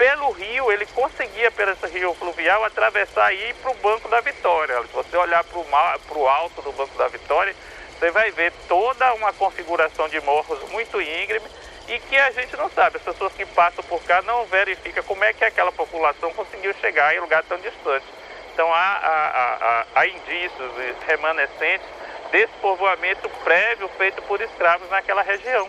[0.00, 4.22] pelo rio, ele conseguia, pelo esse rio fluvial, atravessar e ir para o Banco da
[4.22, 4.80] Vitória.
[4.80, 7.54] Se você olhar para o alto do Banco da Vitória,
[8.00, 11.46] você vai ver toda uma configuração de morros muito íngreme
[11.86, 12.96] e que a gente não sabe.
[12.96, 17.14] As pessoas que passam por cá não verificam como é que aquela população conseguiu chegar
[17.14, 18.06] em lugar tão distante.
[18.54, 20.72] Então há, há, há, há indícios
[21.06, 21.86] remanescentes
[22.32, 25.68] desse povoamento prévio feito por escravos naquela região.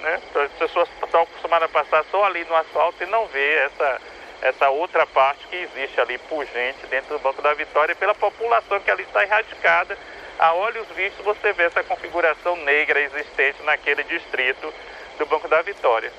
[0.00, 0.22] Né?
[0.30, 4.00] Então, as pessoas estão acostumadas a passar só ali no asfalto e não ver essa,
[4.40, 8.90] essa outra parte que existe ali pujante dentro do Banco da Vitória pela população que
[8.90, 9.98] ali está erradicada.
[10.38, 14.72] A olhos vistos você vê essa configuração negra existente naquele distrito
[15.18, 16.12] do Banco da Vitória.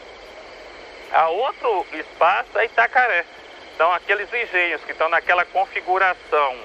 [1.11, 3.25] A outro espaço é Itacaré.
[3.73, 6.57] Então aqueles engenhos que estão naquela configuração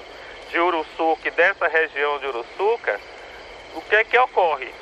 [0.49, 2.99] de Uruçuca e dessa região de Uruçuca,
[3.73, 4.73] o que é que ocorre?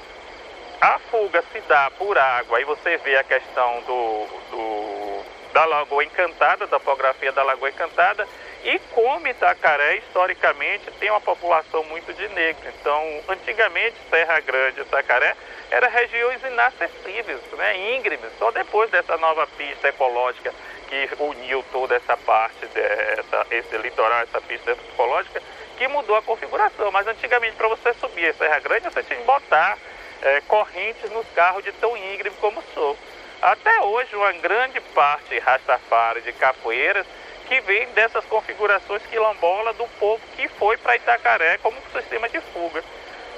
[0.81, 6.03] A fuga se dá por água, aí você vê a questão do, do, da Lagoa
[6.03, 8.27] Encantada, da topografia da Lagoa Encantada,
[8.63, 12.73] e como Itacaré, historicamente, tem uma população muito de negros.
[12.79, 15.35] Então, antigamente, Serra Grande e Itacaré
[15.69, 18.31] eram regiões inacessíveis, né, íngremes.
[18.39, 20.53] Só depois dessa nova pista ecológica
[20.87, 25.41] que uniu toda essa parte, dessa, esse litoral, essa pista ecológica,
[25.77, 26.89] que mudou a configuração.
[26.91, 29.77] Mas antigamente, para você subir a Serra Grande, você tinha que botar
[30.21, 32.97] é, correntes nos carros de tão íngreme como sou.
[33.41, 37.05] Até hoje, uma grande parte Rastafari de capoeiras
[37.47, 42.83] que vem dessas configurações quilombola do povo que foi para Itacaré como sistema de fuga.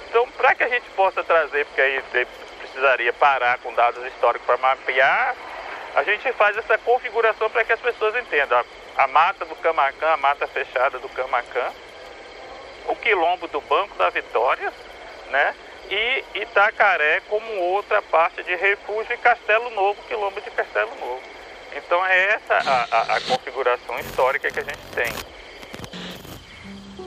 [0.10, 2.04] Então, para que a gente possa trazer, porque aí
[2.60, 5.36] precisaria parar com dados históricos para mapear,
[5.96, 8.63] a gente faz essa configuração para que as pessoas entendam.
[8.98, 11.72] A, a mata do Camacã, a mata fechada do Camacã,
[12.88, 14.72] o quilombo do Banco da Vitória,
[15.30, 15.56] né?
[15.89, 21.22] e Itacaré como outra parte de refúgio e Castelo Novo, quilombo de Castelo Novo.
[21.76, 25.12] Então é essa a, a, a configuração histórica que a gente tem.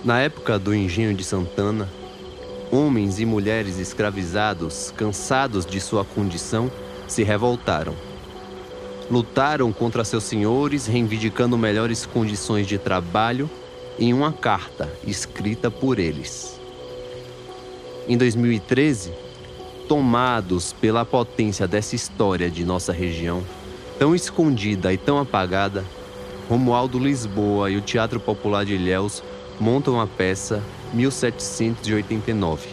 [0.05, 1.89] Na época do engenho de Santana,
[2.71, 6.71] homens e mulheres escravizados, cansados de sua condição,
[7.07, 7.97] se revoltaram.
[9.11, 13.51] Lutaram contra seus senhores, reivindicando melhores condições de trabalho
[13.99, 16.59] em uma carta escrita por eles
[18.09, 19.13] em 2013,
[19.87, 23.45] tomados pela potência dessa história de nossa região,
[23.99, 25.85] tão escondida e tão apagada,
[26.49, 29.23] Romualdo Lisboa e o Teatro Popular de Ilhéus
[29.61, 30.63] montam a peça
[30.95, 32.69] 1789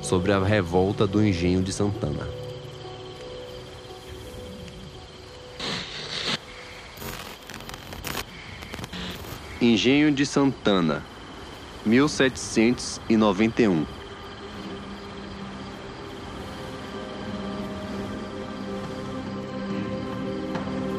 [0.00, 2.26] sobre a revolta do Engenho de Santana.
[9.60, 11.04] Engenho de Santana,
[11.84, 13.97] 1791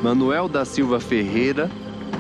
[0.01, 1.69] Manuel da Silva Ferreira,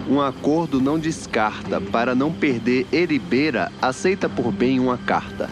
[0.09, 5.49] um acordo não descarta, para não perder Eribeira, aceita por bem uma carta.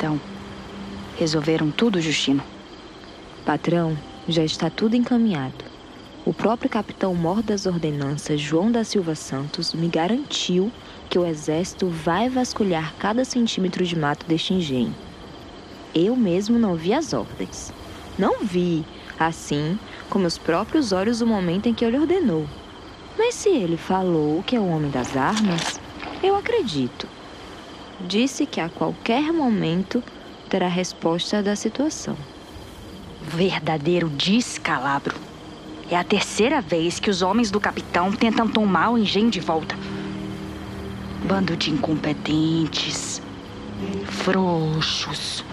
[0.00, 0.18] Então?
[1.18, 2.42] Resolveram tudo, Justino?
[3.44, 3.94] Patrão,
[4.26, 5.62] já está tudo encaminhado.
[6.24, 10.72] O próprio capitão mor das ordenanças, João da Silva Santos, me garantiu
[11.10, 14.94] que o exército vai vasculhar cada centímetro de mato deste engenho.
[15.94, 17.70] Eu mesmo não vi as ordens.
[18.18, 18.84] Não vi,
[19.18, 22.46] assim, com meus próprios olhos o momento em que ele ordenou.
[23.18, 25.78] Mas se ele falou que é o homem das armas,
[26.22, 27.19] eu acredito.
[28.06, 30.02] Disse que a qualquer momento
[30.48, 32.16] terá resposta da situação.
[33.22, 35.14] Verdadeiro descalabro.
[35.90, 39.76] É a terceira vez que os homens do capitão tentam tomar o engenho de volta.
[41.26, 43.20] Bando de incompetentes,
[44.06, 45.44] frouxos.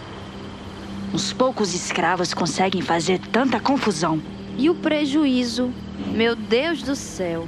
[1.13, 4.21] Os poucos escravos conseguem fazer tanta confusão.
[4.57, 5.71] E o prejuízo?
[6.13, 7.47] Meu Deus do céu!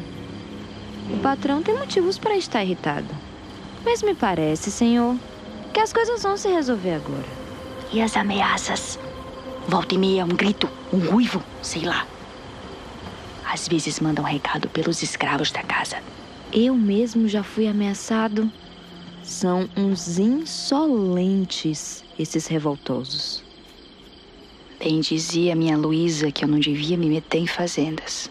[1.09, 3.28] O patrão tem motivos para estar irritado.
[3.91, 5.17] Mas me parece, senhor,
[5.73, 7.25] que as coisas vão se resolver agora.
[7.91, 8.99] E as ameaças?
[9.67, 12.05] Volta e meia, um grito, um ruivo, sei lá.
[13.43, 15.97] Às vezes mandam recado pelos escravos da casa.
[16.53, 18.51] Eu mesmo já fui ameaçado.
[19.23, 23.43] São uns insolentes, esses revoltosos.
[24.77, 28.29] Bem dizia minha Luísa que eu não devia me meter em fazendas.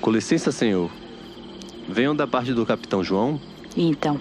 [0.00, 0.90] Com licença, senhor.
[1.88, 3.40] Venham da parte do capitão João?
[3.76, 4.18] E então,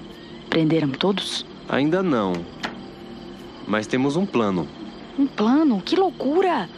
[0.49, 1.45] prenderam todos?
[1.69, 2.33] Ainda não.
[3.67, 4.67] Mas temos um plano.
[5.17, 5.81] Um plano?
[5.81, 6.69] Que loucura!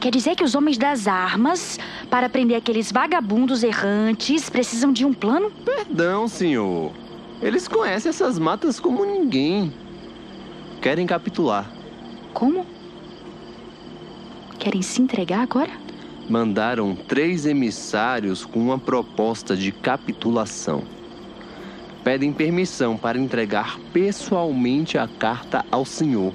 [0.00, 1.78] Quer dizer que os homens das armas,
[2.10, 5.50] para prender aqueles vagabundos errantes, precisam de um plano?
[5.64, 6.92] Perdão, senhor.
[7.40, 9.72] Eles conhecem essas matas como ninguém.
[10.82, 11.70] Querem capitular.
[12.32, 12.66] Como?
[14.58, 15.83] Querem se entregar agora?
[16.28, 20.82] Mandaram três emissários com uma proposta de capitulação.
[22.02, 26.32] Pedem permissão para entregar pessoalmente a carta ao senhor.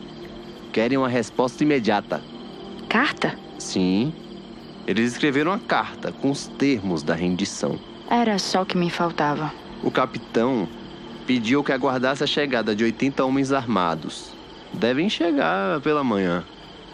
[0.71, 2.21] Querem uma resposta imediata.
[2.87, 3.35] Carta?
[3.57, 4.13] Sim.
[4.85, 7.79] Eles escreveram a carta com os termos da rendição.
[8.09, 9.51] Era só o que me faltava.
[9.83, 10.67] O capitão
[11.25, 14.31] pediu que aguardasse a chegada de 80 homens armados.
[14.73, 16.43] Devem chegar pela manhã.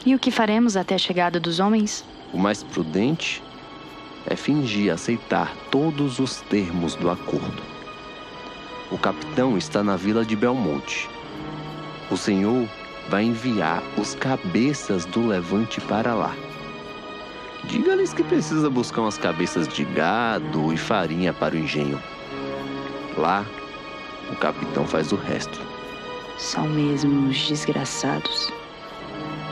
[0.05, 2.05] E o que faremos até a chegada dos homens?
[2.35, 3.41] O mais prudente
[4.25, 7.63] é fingir aceitar todos os termos do acordo.
[8.91, 11.09] O capitão está na vila de Belmonte.
[12.11, 12.67] O senhor
[13.07, 16.35] vai enviar os cabeças do levante para lá.
[17.69, 22.03] Diga-lhes que precisa buscar umas cabeças de gado e farinha para o engenho.
[23.17, 23.45] Lá,
[24.29, 25.61] o capitão faz o resto.
[26.37, 28.51] São mesmo os desgraçados.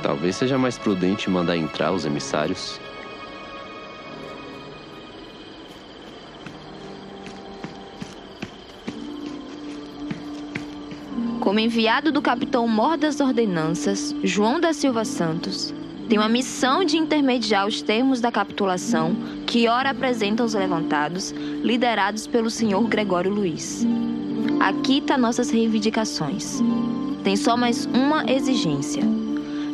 [0.04, 2.78] Talvez seja mais prudente mandar entrar os emissários.
[11.40, 15.74] Como enviado do capitão Mor das Ordenanças, João da Silva Santos,
[16.10, 19.16] tenho a missão de intermediar os termos da capitulação
[19.48, 23.86] que ora apresentam os levantados, liderados pelo senhor Gregório Luiz.
[24.60, 26.62] Aqui tá nossas reivindicações.
[27.24, 29.04] Tem só mais uma exigência: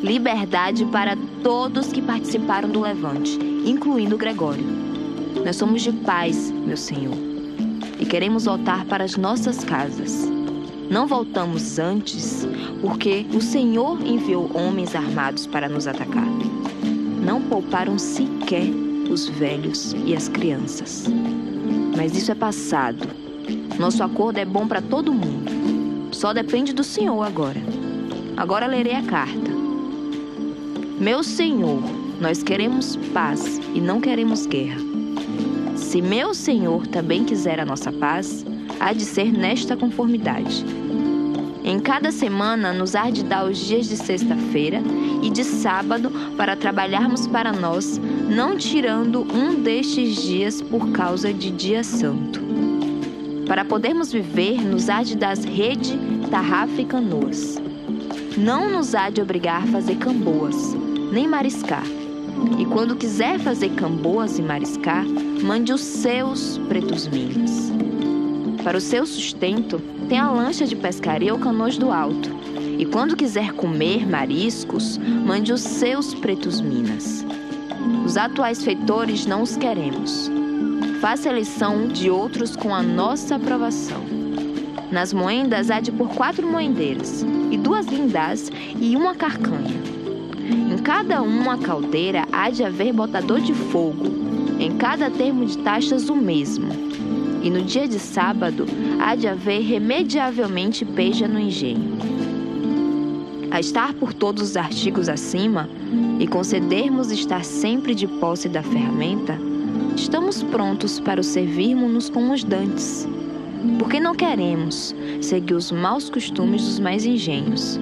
[0.02, 4.66] liberdade para todos que participaram do levante, incluindo Gregório.
[5.46, 7.16] Nós somos de paz, meu senhor,
[8.00, 10.30] e queremos voltar para as nossas casas.
[10.90, 12.48] Não voltamos antes
[12.82, 16.28] porque o Senhor enviou homens armados para nos atacar.
[17.24, 18.66] Não pouparam sequer
[19.10, 21.06] os velhos e as crianças.
[21.96, 23.08] Mas isso é passado.
[23.78, 25.52] Nosso acordo é bom para todo mundo.
[26.12, 27.62] Só depende do Senhor agora.
[28.36, 29.49] Agora lerei a carta.
[31.00, 31.82] Meu Senhor,
[32.20, 34.82] nós queremos paz e não queremos guerra.
[35.78, 38.46] Se meu Senhor também quiser a nossa paz,
[38.82, 40.66] há de ser nesta conformidade.
[41.64, 44.82] Em cada semana nos há de dar os dias de sexta-feira
[45.24, 47.98] e de sábado para trabalharmos para nós,
[48.30, 52.42] não tirando um destes dias por causa de dia santo.
[53.48, 55.98] Para podermos viver, nos há de dar rede,
[56.30, 57.58] tarrafa e canoas.
[58.38, 60.76] Não nos há de obrigar a fazer camboas,
[61.12, 61.86] nem mariscar.
[62.58, 65.06] E quando quiser fazer camboas e mariscar,
[65.44, 67.72] mande os seus pretos minas.
[68.64, 72.30] Para o seu sustento, tem a lancha de pescaria ou canoas do alto.
[72.78, 77.26] E quando quiser comer mariscos, mande os seus pretos minas.
[78.06, 80.30] Os atuais feitores não os queremos.
[81.02, 84.04] Faça eleição de outros com a nossa aprovação.
[84.92, 89.99] Nas moendas há de por quatro moendeiras, e duas lindás e uma carcanha.
[90.84, 94.06] Cada uma caldeira há de haver botador de fogo,
[94.60, 96.90] em cada termo de taxas o mesmo
[97.42, 98.66] e no dia de sábado
[99.00, 101.98] há de haver remediavelmente peja no engenho.
[103.52, 105.68] a estar por todos os artigos acima
[106.20, 109.36] e concedermos estar sempre de posse da ferramenta,
[109.96, 113.08] estamos prontos para o servirmos com os dantes,
[113.80, 117.80] porque não queremos seguir os maus costumes dos mais engenhos.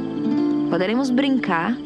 [0.69, 1.77] Poderemos brincar,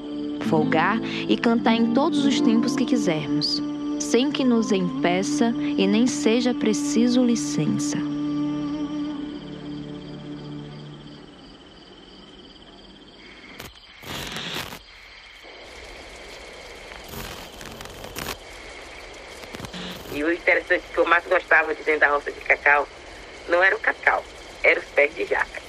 [0.41, 3.61] folgar e cantar em todos os tempos que quisermos,
[3.99, 7.97] sem que nos impeça e nem seja preciso licença.
[20.13, 22.87] E o interessante que eu mais gostava de dentro da roça de cacau
[23.47, 24.23] não era o cacau,
[24.63, 25.61] era os pés de jaca.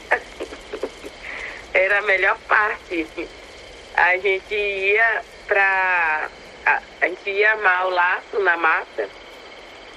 [1.72, 3.06] era a melhor parte.
[4.12, 6.28] A gente ia pra.
[6.66, 9.08] A, a gente ia amar o laço na mata,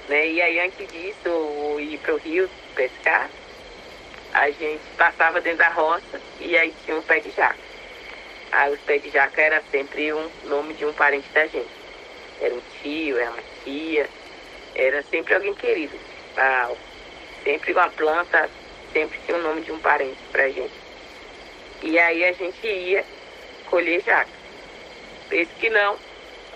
[0.08, 0.28] né?
[0.28, 3.28] E aí antes disso, ir pro rio pescar,
[4.32, 7.58] a gente passava dentro da roça e aí tinha um pé de jaca.
[8.52, 11.68] Aí os pés de jaca era sempre um nome de um parente da gente.
[12.40, 14.08] Era um tio, era uma tia,
[14.74, 15.98] era sempre alguém querido.
[16.38, 16.72] Ah,
[17.44, 18.48] sempre uma planta,
[18.94, 20.72] sempre tinha o nome de um parente pra gente.
[21.82, 23.04] E aí a gente ia
[23.66, 24.30] colher jaca.
[25.30, 25.96] Esse que não,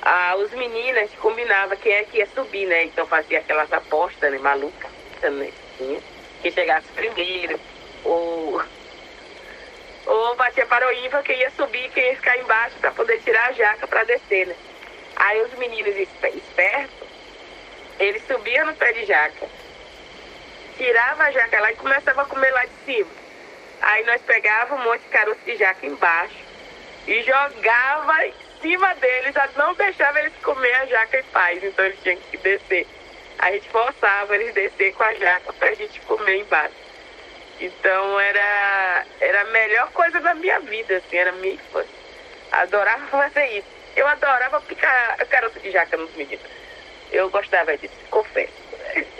[0.03, 2.85] ah, os gente combinava quem é que ia subir, né?
[2.85, 4.89] Então fazia aquelas apostas, né, maluca,
[5.21, 5.53] também.
[6.41, 7.61] Quem chegasse primeiro,
[8.05, 8.63] ou,
[10.07, 13.51] ou batia para o ímpar quem ia subir, quem ia ficar embaixo para poder tirar
[13.51, 14.57] a jaca para descer, né?
[15.17, 17.09] Aí os meninos espertos,
[17.99, 19.47] eles subiam no pé de jaca,
[20.79, 23.11] tirava a jaca lá e começava a comer lá de cima.
[23.83, 26.49] Aí nós pegávamos um monte de caroço de jaca embaixo
[27.07, 31.98] e jogava em cima deles, não deixava eles comer a jaca em paz, então eles
[32.03, 32.86] tinham que descer.
[33.38, 36.74] A gente forçava eles descer com a jaca pra gente comer embaixo.
[37.59, 42.01] Então era, era a melhor coisa da minha vida, assim, era minha infância.
[42.53, 43.68] Adorava fazer isso.
[43.96, 46.44] Eu adorava picar caroço de jaca nos meninos.
[47.12, 48.53] Eu gostava disso, confesso.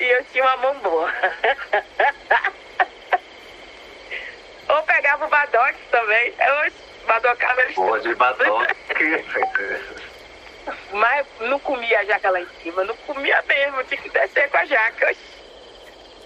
[0.00, 1.12] e eu tinha uma mão boa.
[4.76, 6.34] Ou pegava o badoque também.
[6.38, 6.72] Eu
[7.06, 8.74] badocava eles Pô, de badoque.
[10.92, 14.56] Mas não comia a jaca lá em cima, não comia mesmo, tinha que descer com
[14.58, 15.14] a jaca.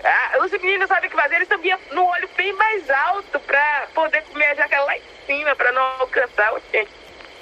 [0.03, 3.87] Ah, os meninos sabem o que fazer, eles subiam no olho bem mais alto pra
[3.95, 6.91] poder comer a jaca lá em cima, pra não alcançar o gente.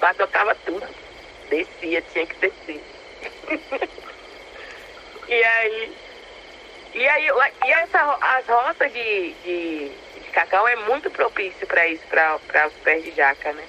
[0.00, 0.86] Badocava tudo.
[1.48, 2.82] Descia, tinha que descer.
[5.28, 5.96] e aí.
[6.94, 7.28] E aí,
[7.64, 9.92] e essa, as roças de, de,
[10.29, 13.64] cacau é muito propício para isso, para os pés de jaca, né?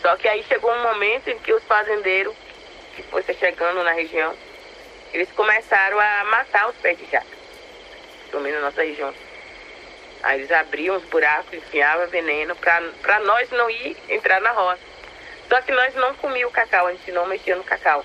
[0.00, 2.34] Só que aí chegou um momento em que os fazendeiros,
[2.94, 4.34] que fosse chegando na região,
[5.12, 7.36] eles começaram a matar os pés de jaca,
[8.30, 9.12] pelo menos na nossa região.
[10.22, 14.82] Aí eles abriam os buracos, enfiavam veneno para nós não ir entrar na roça.
[15.48, 18.04] Só que nós não comíamos cacau, a gente não mexia no cacau.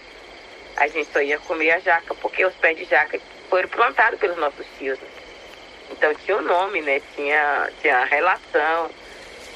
[0.77, 3.19] A gente só ia comer a jaca, porque os pés de jaca
[3.49, 4.97] foram plantados pelos nossos tios.
[4.99, 5.07] Né?
[5.93, 7.01] Então tinha o nome, né?
[7.15, 8.89] Tinha, tinha a relação.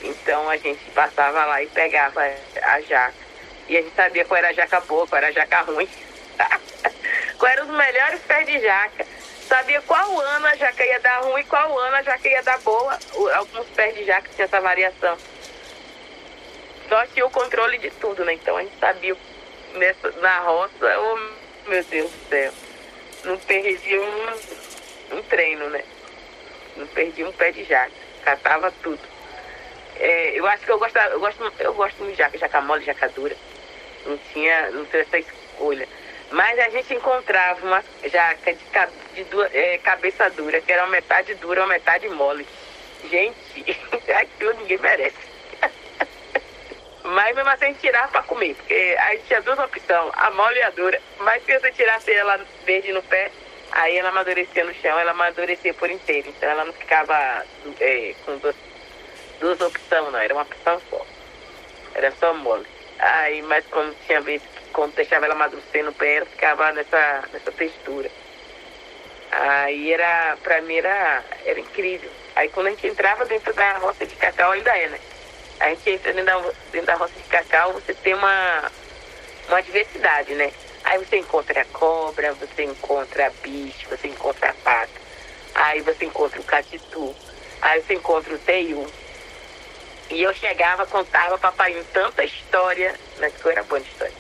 [0.04, 2.22] Então a gente passava lá e pegava
[2.62, 3.14] a jaca.
[3.68, 5.90] E a gente sabia qual era a jaca boa, qual era a jaca ruim.
[7.38, 9.06] qual eram os melhores pés de jaca.
[9.48, 12.60] Sabia qual ano a jaca ia dar ruim e qual ano a jaca ia dar
[12.60, 13.00] boa.
[13.34, 15.18] Alguns pés de jaca tinha essa variação.
[16.90, 18.34] Nós tínhamos o controle de tudo, né?
[18.34, 19.18] Então a gente sabia
[19.74, 22.54] nessa, na roça, oh, meu Deus do céu.
[23.24, 25.84] Não perdi um, um treino, né?
[26.78, 27.92] Não perdi um pé de jaca.
[28.24, 29.00] Catava tudo.
[30.00, 33.10] É, eu acho que eu gosto, eu gosto, eu gosto de jaca, jaca mole, jaca
[33.10, 33.36] dura.
[34.06, 35.88] Não tinha, não tinha essa escolha.
[36.32, 41.34] Mas a gente encontrava uma jaca de, de é, cabeça dura, que era uma metade
[41.36, 42.46] dura, uma metade mole.
[43.10, 43.36] Gente,
[44.14, 45.18] aquilo ninguém merece.
[47.04, 50.60] Mas mesmo assim a gente tirava pra comer, porque aí tinha duas opções, a mole
[50.60, 51.02] e a dura.
[51.20, 53.32] Mas se você tirasse ela verde no pé,
[53.72, 56.30] aí ela amadurecia no chão, ela amadurecia por inteiro.
[56.30, 57.46] Então ela não ficava
[57.80, 58.56] é, com duas,
[59.40, 61.06] duas opções, não, era uma opção só.
[61.96, 62.66] Era só mole.
[63.00, 64.42] Aí, mas quando tinha vez,
[64.74, 68.10] quando deixava ela amadurecer no pé, ela ficava nessa, nessa textura.
[69.32, 72.10] Aí era, pra mim era, era incrível.
[72.36, 75.00] Aí quando a gente entrava dentro da roça de cacau, ainda é, né?
[75.60, 78.72] A gente entra dentro da, dentro da roça de cacau, você tem uma,
[79.48, 80.52] uma diversidade, né?
[80.88, 84.90] Aí você encontra a cobra, você encontra bicho, você encontra paca.
[85.54, 87.14] Aí você encontra o catitu.
[87.62, 88.88] Aí você encontra o teiu.
[90.10, 93.30] E eu chegava, contava papai tanta história, né?
[93.30, 94.14] Que era boa de história.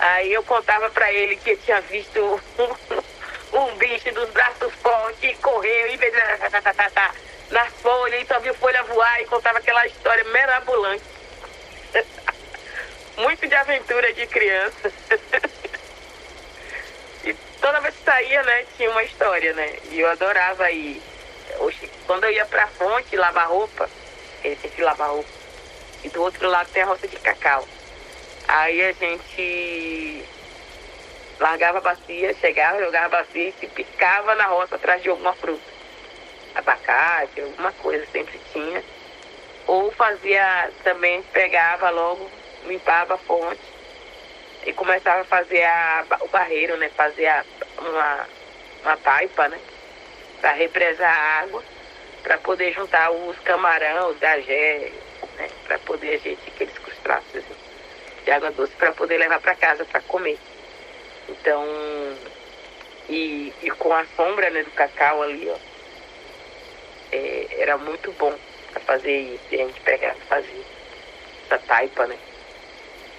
[0.00, 2.20] Aí eu contava para ele que eu tinha visto
[2.58, 5.96] um, um bicho dos braços fortes, correu e
[7.54, 11.04] nas folhas, e só viu folha voar e contava aquela história merabolante.
[13.16, 14.92] Muito de aventura de criança.
[17.60, 19.76] Toda vez que saía, né, tinha uma história, né?
[19.90, 21.00] E eu adorava ir.
[22.06, 23.88] Quando eu ia pra fonte lavar roupa,
[24.42, 25.30] ele sempre lava roupa.
[26.02, 27.66] E do outro lado tem a roça de cacau.
[28.48, 30.24] Aí a gente
[31.38, 35.70] largava a bacia, chegava, jogava a bacia e picava na roça atrás de alguma fruta.
[36.54, 38.82] Abacate, alguma coisa sempre tinha.
[39.66, 42.30] Ou fazia também, pegava logo,
[42.64, 43.69] limpava a fonte
[44.66, 46.88] e começava a fazer a, o barreiro, né?
[46.90, 47.44] Fazia
[47.78, 48.26] uma,
[48.82, 49.58] uma taipa, né?
[50.40, 51.62] Para represar a água,
[52.22, 54.92] para poder juntar os camarão, os gagé,
[55.36, 55.48] né?
[55.64, 57.56] Para poder a gente, aqueles crustáceos assim,
[58.24, 60.38] de água doce, para poder levar para casa para comer.
[61.28, 61.64] Então,
[63.08, 65.56] e, e com a sombra né, do cacau ali, ó,
[67.12, 68.34] é, era muito bom
[68.72, 69.44] para fazer isso.
[69.50, 70.64] E a gente pegava fazia
[71.46, 72.16] essa taipa, né?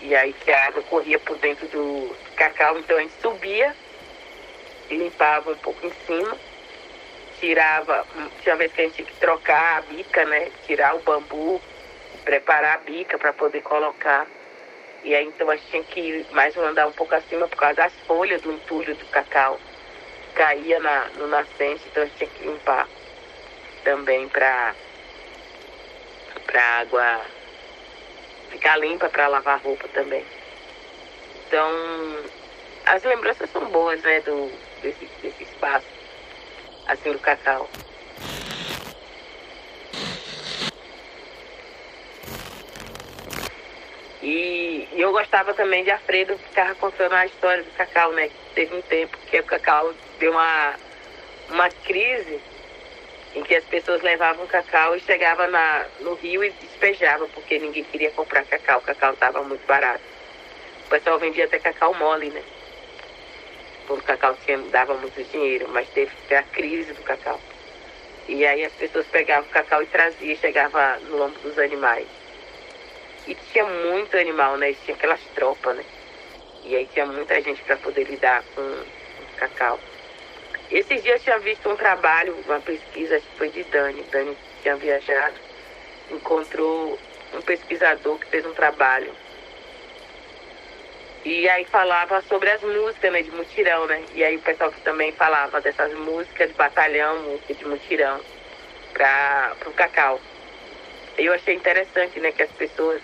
[0.01, 3.75] E aí que a água corria por dentro do, cacau, então a gente subia,
[4.89, 6.35] limpava um pouco em cima,
[7.39, 8.05] tirava,
[8.41, 10.51] tinha vez que a gente tinha que trocar a bica, né?
[10.65, 11.61] Tirar o bambu,
[12.25, 14.25] preparar a bica para poder colocar.
[15.03, 17.93] E aí então a gente tinha que mais andar um pouco acima por causa das
[18.07, 19.59] folhas do entulho do cacau.
[20.33, 22.87] Caía na, no nascente, então a gente tinha que limpar
[23.83, 24.75] também para
[26.45, 27.21] para água
[28.51, 30.23] ficar limpa para lavar roupa também.
[31.47, 31.69] Então,
[32.85, 35.87] as lembranças são boas, né, do, desse, desse espaço,
[36.87, 37.69] assim, do cacau.
[44.21, 48.29] E, e, eu gostava também de Alfredo, ficava contando a história do cacau, né?
[48.53, 50.75] Teve um tempo que o cacau deu uma,
[51.49, 52.39] uma crise
[53.35, 57.83] em que as pessoas levavam cacau e chegava na, no rio e despejava, porque ninguém
[57.83, 60.03] queria comprar cacau, o cacau estava muito barato.
[60.85, 62.43] O pessoal vendia até cacau mole, né?
[63.87, 67.39] Porque o cacau tinha, dava muito dinheiro, mas teve a crise do cacau.
[68.27, 72.07] E aí as pessoas pegavam o cacau e traziam, chegava no lombo dos animais.
[73.27, 74.71] E tinha muito animal, né?
[74.71, 75.85] E tinha aquelas tropas, né?
[76.63, 78.85] E aí tinha muita gente para poder lidar com o
[79.37, 79.79] cacau.
[80.71, 84.03] Esses dias eu tinha visto um trabalho, uma pesquisa, acho que foi de Dani.
[84.03, 85.35] Dani tinha viajado,
[86.09, 86.97] encontrou
[87.33, 89.13] um pesquisador que fez um trabalho.
[91.25, 94.01] E aí falava sobre as músicas né, de mutirão, né?
[94.15, 98.21] E aí o pessoal que também falava dessas músicas de batalhão, música de mutirão,
[98.93, 100.21] para o cacau.
[101.17, 103.01] Eu achei interessante, né, que as pessoas,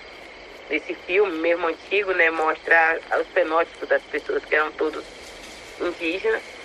[0.70, 5.03] nesse filme mesmo antigo, né, mostra os fenótipos das pessoas que eram todos
[5.82, 6.57] indígenas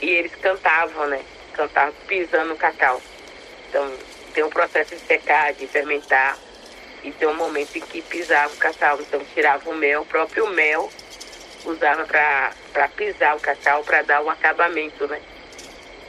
[0.00, 1.20] e eles cantavam, né?
[1.52, 3.00] Cantavam pisando no cacau.
[3.68, 3.92] Então,
[4.32, 6.38] tem um processo de secar, de fermentar,
[7.02, 9.00] e tem um momento em que pisava o cacau.
[9.00, 10.90] Então, tirava o mel, o próprio mel
[11.64, 15.20] usava para pisar o cacau, para dar um acabamento, né?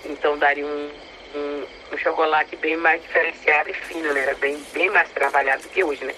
[0.05, 0.91] Então, daria um,
[1.35, 4.21] um, um, chocolate bem mais diferenciado e fino, né?
[4.21, 6.15] Era bem, bem mais trabalhado do que hoje, né?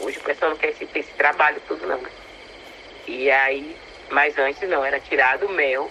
[0.00, 2.10] Hoje o pessoal não quer esse, esse trabalho tudo, não, né?
[3.06, 3.76] E aí,
[4.10, 5.90] mas antes não, era tirado o mel,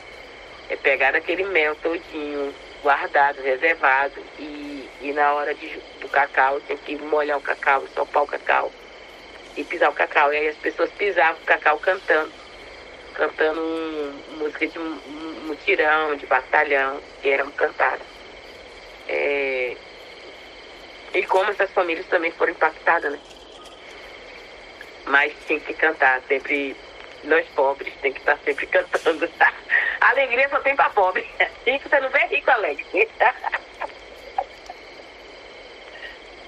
[0.70, 5.68] é pegar aquele mel todinho, guardado, reservado, e, e na hora de,
[6.00, 8.72] do cacau, tem que molhar o cacau, sopar o cacau
[9.56, 10.34] e pisar o cacau.
[10.34, 12.32] E aí as pessoas pisavam o cacau cantando,
[13.14, 18.08] cantando um, música de mutirão, de batalhão, que eram cantadas.
[19.08, 19.76] É...
[21.14, 23.20] E como essas famílias também foram impactadas, né?
[25.06, 26.76] Mas tinha que cantar sempre
[27.24, 29.30] nós pobres tem que estar sempre cantando.
[30.02, 31.28] Alegria só tem para pobre.
[31.66, 32.86] Rico, você não vê rico alegre.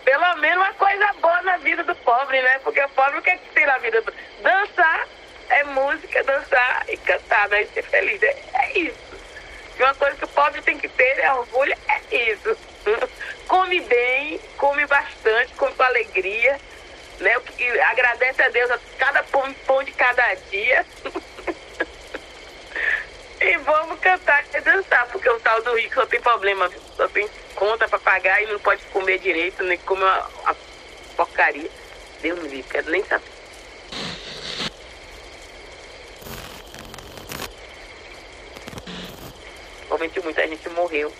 [0.03, 2.59] Pelo menos uma coisa boa na vida do pobre, né?
[2.59, 4.03] Porque o pobre o que, é que tem na vida?
[4.41, 5.07] Dançar
[5.49, 7.63] é música, dançar e cantar, né?
[7.63, 8.21] E ser feliz.
[8.21, 9.15] É, é isso.
[9.79, 12.57] Uma coisa que o pobre tem que ter é orgulho, é isso.
[13.47, 16.59] come bem, come bastante, come com alegria
[17.19, 17.35] né?
[17.57, 20.85] E agradece a Deus a cada pão, pão de cada dia.
[23.41, 27.29] e vamos cantar e dançar, porque o tal do rico só tem problema, só tem
[27.55, 30.55] conta para pagar e não pode comer direito, nem comer uma, uma
[31.15, 31.69] porcaria.
[32.21, 33.35] Deus me livre, quero nem saber.
[39.87, 41.13] Realmente muita gente morreu,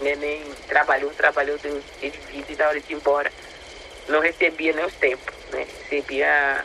[0.00, 0.14] né?
[0.14, 1.82] nem trabalhou, trabalhou, teve
[2.30, 3.30] vida e da hora de ir embora
[4.08, 5.66] não recebia nem os tempos, né?
[5.82, 6.64] Recebia,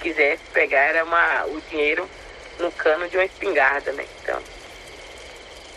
[0.00, 2.08] quisesse pegar era uma, o dinheiro
[2.58, 4.06] no cano de uma espingarda, né?
[4.22, 4.40] Então,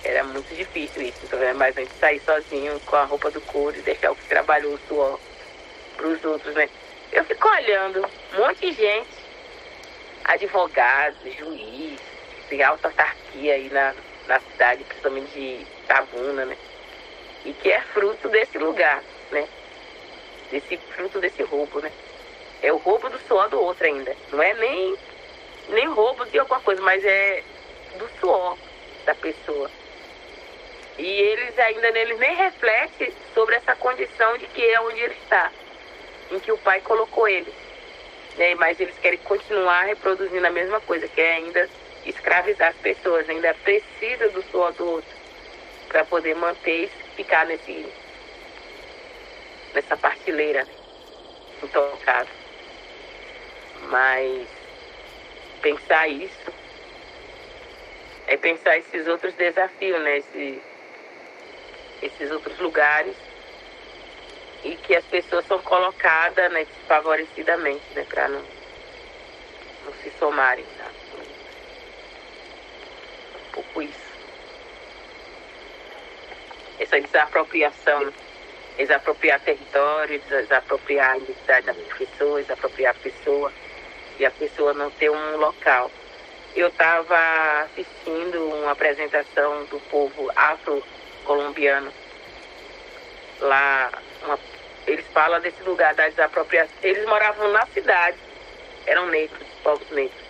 [0.04, 3.42] Era muito difícil isso, então, é mais a gente sair sozinho com a roupa do
[3.42, 5.20] couro e deixar o que trabalhou o suor
[5.96, 6.70] para os outros, né?
[7.12, 9.10] Eu fico olhando, um monte de gente,
[10.24, 12.00] advogados, juiz,
[12.50, 13.94] tem alta autarquia aí na,
[14.28, 16.58] na cidade, principalmente de Tabuna, né?
[17.46, 19.48] E que é fruto desse lugar, né?
[20.52, 21.92] Desse fruto desse roubo, né?
[22.62, 24.16] É o roubo do suor do outro ainda.
[24.32, 24.96] Não é nem,
[25.70, 27.44] nem roubo de alguma coisa, mas é
[27.98, 28.58] do suor
[29.06, 29.70] da pessoa.
[30.98, 35.52] E eles ainda neles nem refletem sobre essa condição de que é onde ele está,
[36.32, 37.54] em que o pai colocou ele.
[38.36, 38.56] Né?
[38.56, 41.70] Mas eles querem continuar reproduzindo a mesma coisa, que é ainda
[42.06, 45.18] escravizar as pessoas, ainda precisa do suor do outro
[45.88, 47.86] para poder manter e ficar nesse,
[49.74, 50.68] nessa partilheira
[51.62, 52.34] intocável.
[53.90, 54.48] Mas
[55.62, 56.52] pensar isso
[58.28, 60.18] é pensar esses outros desafios, né?
[60.18, 60.62] Esse,
[62.02, 63.16] esses outros lugares
[64.64, 68.06] e que as pessoas são colocadas né, desfavorecidamente, né?
[68.10, 68.44] Para não,
[69.86, 70.66] não se somarem.
[70.78, 70.92] Tá?
[73.36, 74.08] Um pouco isso.
[76.80, 78.14] Essa desapropriação,
[78.78, 83.52] desapropriar território, desapropriar a identidade da pessoa, desapropriar a pessoa
[84.20, 85.92] e a pessoa não ter um local.
[86.56, 87.18] Eu estava
[87.64, 91.92] assistindo uma apresentação do povo afro-colombiano.
[93.40, 93.92] Lá,
[94.24, 94.40] uma,
[94.88, 96.76] eles falam desse lugar da desapropriação.
[96.82, 98.18] Eles moravam na cidade,
[98.86, 100.22] eram negros, povos negros,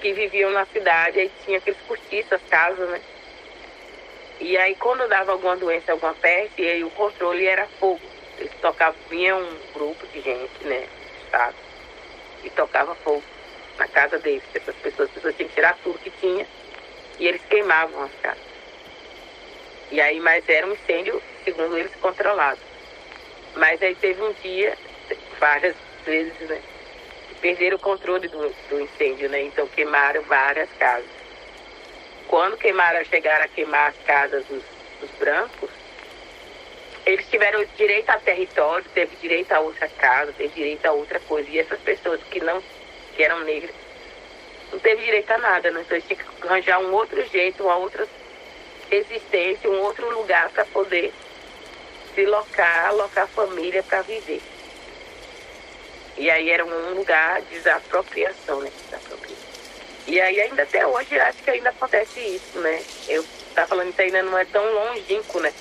[0.00, 3.00] que viviam na cidade, aí tinha aqueles cortiços, as casas, né?
[4.40, 8.00] E aí quando dava alguma doença, alguma peste, aí o controle era fogo.
[8.38, 10.88] Eles tocavam, vinha um grupo de gente, né?
[11.24, 11.70] Estado
[12.44, 13.22] e tocava fogo
[13.78, 14.42] na casa deles.
[14.54, 16.46] Essas pessoas, as pessoas tinham que tirar tudo que tinha
[17.18, 18.50] e eles queimavam as casas.
[19.90, 22.60] E aí, mas era um incêndio, segundo eles, controlado.
[23.56, 24.76] Mas aí teve um dia,
[25.38, 25.74] várias
[26.04, 26.60] vezes, né?
[27.28, 29.42] Que perderam o controle do, do incêndio, né?
[29.42, 31.19] Então queimaram várias casas.
[32.30, 34.62] Quando queimaram, chegaram a queimar as casas dos,
[35.00, 35.68] dos brancos,
[37.04, 41.50] eles tiveram direito a território, teve direito a outra casa, teve direito a outra coisa.
[41.50, 42.62] E essas pessoas que não
[43.16, 43.74] que eram negras
[44.70, 45.80] não teve direito a nada, né?
[45.80, 48.06] Então eles tinham que arranjar um outro jeito, uma outra
[48.92, 51.12] existência, um outro lugar para poder
[52.14, 54.40] se locar, alocar a família para viver.
[56.16, 58.70] E aí era um lugar de desapropriação, né?
[58.84, 59.39] Desapropriação.
[60.10, 62.82] E aí ainda até hoje acho que ainda acontece isso, né?
[63.08, 65.52] Eu estava falando que ainda não é tão longínquo, né?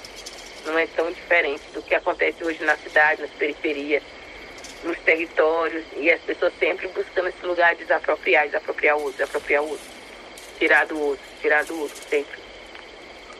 [0.66, 4.04] não é tão diferente do que acontece hoje na cidade, nas periferias,
[4.84, 9.64] nos territórios, e as pessoas sempre buscando esse lugar de desapropriar, desapropriar o outro, desapropriar
[9.64, 9.86] o outro,
[10.58, 12.40] tirar do outro, tirar do outro, sempre.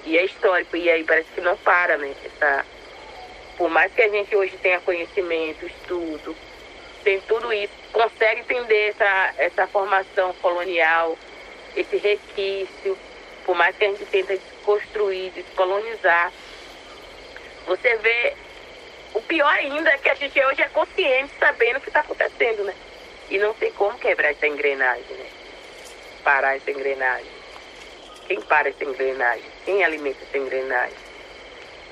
[0.06, 2.14] E é histórico, e aí parece que não para, né?
[2.24, 2.64] Essa,
[3.58, 6.36] por mais que a gente hoje tenha conhecimento, estudo,
[7.04, 11.18] tem tudo isso, consegue entender essa, essa formação colonial,
[11.76, 12.98] esse requício,
[13.46, 16.32] por mais que a gente tenta desconstruir, descolonizar,
[17.66, 18.36] você vê.
[19.14, 22.64] O pior ainda é que a gente hoje é consciente sabendo o que está acontecendo,
[22.64, 22.76] né?
[23.30, 25.26] E não tem como quebrar essa engrenagem, né?
[26.24, 27.32] Parar essa engrenagem.
[28.28, 29.46] Quem para essa engrenagem?
[29.66, 30.98] Quem alimenta essa engrenagem?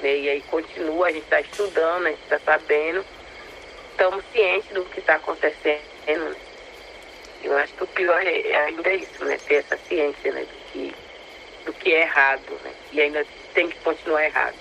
[0.02, 0.18] Né?
[0.18, 3.04] E aí continua, a gente está estudando, a gente está sabendo,
[3.98, 5.82] estamos cientes do que está acontecendo.
[6.08, 6.36] Né?
[7.44, 9.38] Eu acho que o pior é, é ainda isso, né?
[9.48, 10.42] Ter essa ciência né?
[10.42, 10.96] do, que,
[11.66, 12.72] do que é errado, né?
[12.92, 14.56] E ainda tem que continuar errado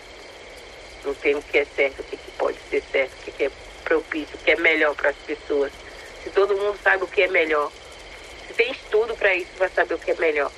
[1.06, 3.50] não tem o que é certo, o que, pode ser certo, o que, é
[3.84, 5.72] propício, o que é melhor para as pessoas.
[6.22, 7.70] Se todo mundo sabe o que é melhor,
[8.48, 10.50] se tem estudo para isso, vai saber o que é melhor.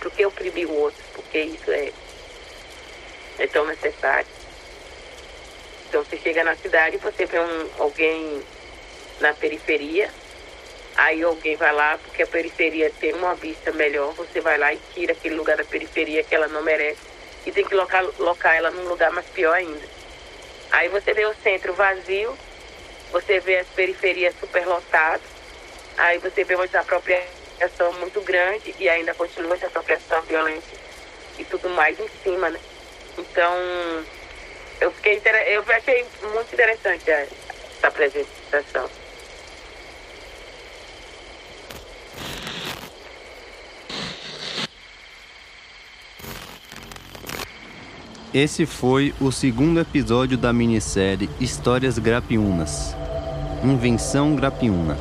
[0.00, 1.02] Por que oprimir o outro?
[1.14, 1.90] Porque isso é,
[3.38, 4.26] é tão necessário.
[5.94, 8.42] Então você chega na cidade você vê um, alguém
[9.20, 10.10] na periferia,
[10.96, 14.80] aí alguém vai lá, porque a periferia tem uma vista melhor, você vai lá e
[14.92, 16.98] tira aquele lugar da periferia que ela não merece
[17.46, 19.86] e tem que locar, locar ela num lugar mais pior ainda.
[20.72, 22.36] Aí você vê o centro vazio,
[23.12, 25.22] você vê as periferias superlotadas,
[25.96, 30.76] aí você vê uma desapropriação muito grande e ainda continua essa apropriação violência
[31.38, 32.58] e tudo mais em cima, né?
[33.16, 33.54] Então,
[34.80, 38.88] eu fiquei eu achei muito interessante essa apresentação.
[48.34, 52.96] Esse foi o segundo episódio da minissérie Histórias Grapiunas.
[53.62, 54.98] Invenção Grapiuna.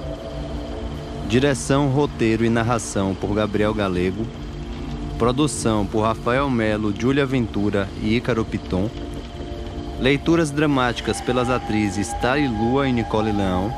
[1.27, 4.23] Direção, roteiro e narração por Gabriel Galego.
[5.17, 8.87] Produção por Rafael Melo, Júlia Ventura e Ícaro Piton.
[10.03, 13.73] Leituras dramáticas pelas atrizes Tari Lua e Nicole Leão.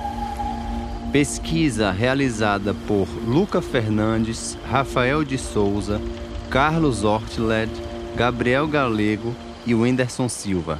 [1.11, 6.01] Pesquisa realizada por Luca Fernandes, Rafael de Souza,
[6.49, 7.71] Carlos Ortled,
[8.15, 9.35] Gabriel Galego
[9.67, 10.79] e Wenderson Silva.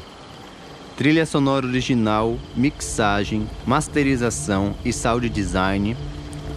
[0.98, 5.96] Trilha sonora original, mixagem, masterização e sound design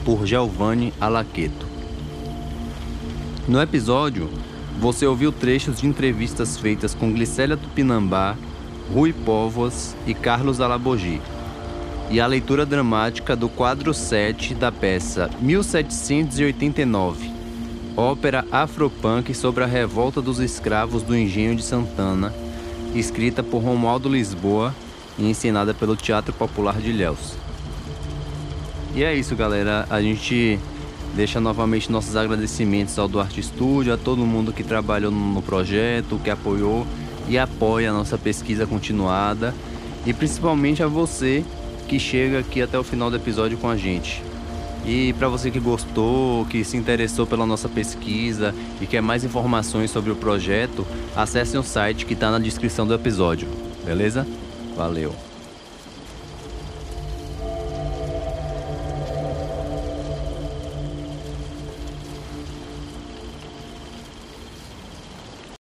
[0.02, 1.66] por Giovanni Alaqueto.
[3.46, 4.30] No episódio,
[4.80, 8.34] você ouviu trechos de entrevistas feitas com Glicélia Tupinambá,
[8.92, 11.20] Rui Povos e Carlos Alabogi,
[12.10, 17.30] e a leitura dramática do quadro 7 da peça 1789,
[17.94, 22.32] ópera afropunk sobre a revolta dos escravos do Engenho de Santana,
[22.94, 24.74] escrita por Romualdo Lisboa
[25.18, 27.34] e ensinada pelo Teatro Popular de Ilhéus.
[28.94, 29.86] E é isso, galera.
[29.90, 30.58] A gente
[31.14, 36.30] deixa novamente nossos agradecimentos ao Duarte Studio, a todo mundo que trabalhou no projeto, que
[36.30, 36.86] apoiou
[37.28, 39.54] e apoia a nossa pesquisa continuada
[40.06, 41.44] e principalmente a você
[41.86, 44.22] que chega aqui até o final do episódio com a gente.
[44.86, 49.90] E para você que gostou, que se interessou pela nossa pesquisa e quer mais informações
[49.90, 53.48] sobre o projeto, acesse o site que está na descrição do episódio,
[53.84, 54.26] beleza?
[54.76, 55.27] Valeu!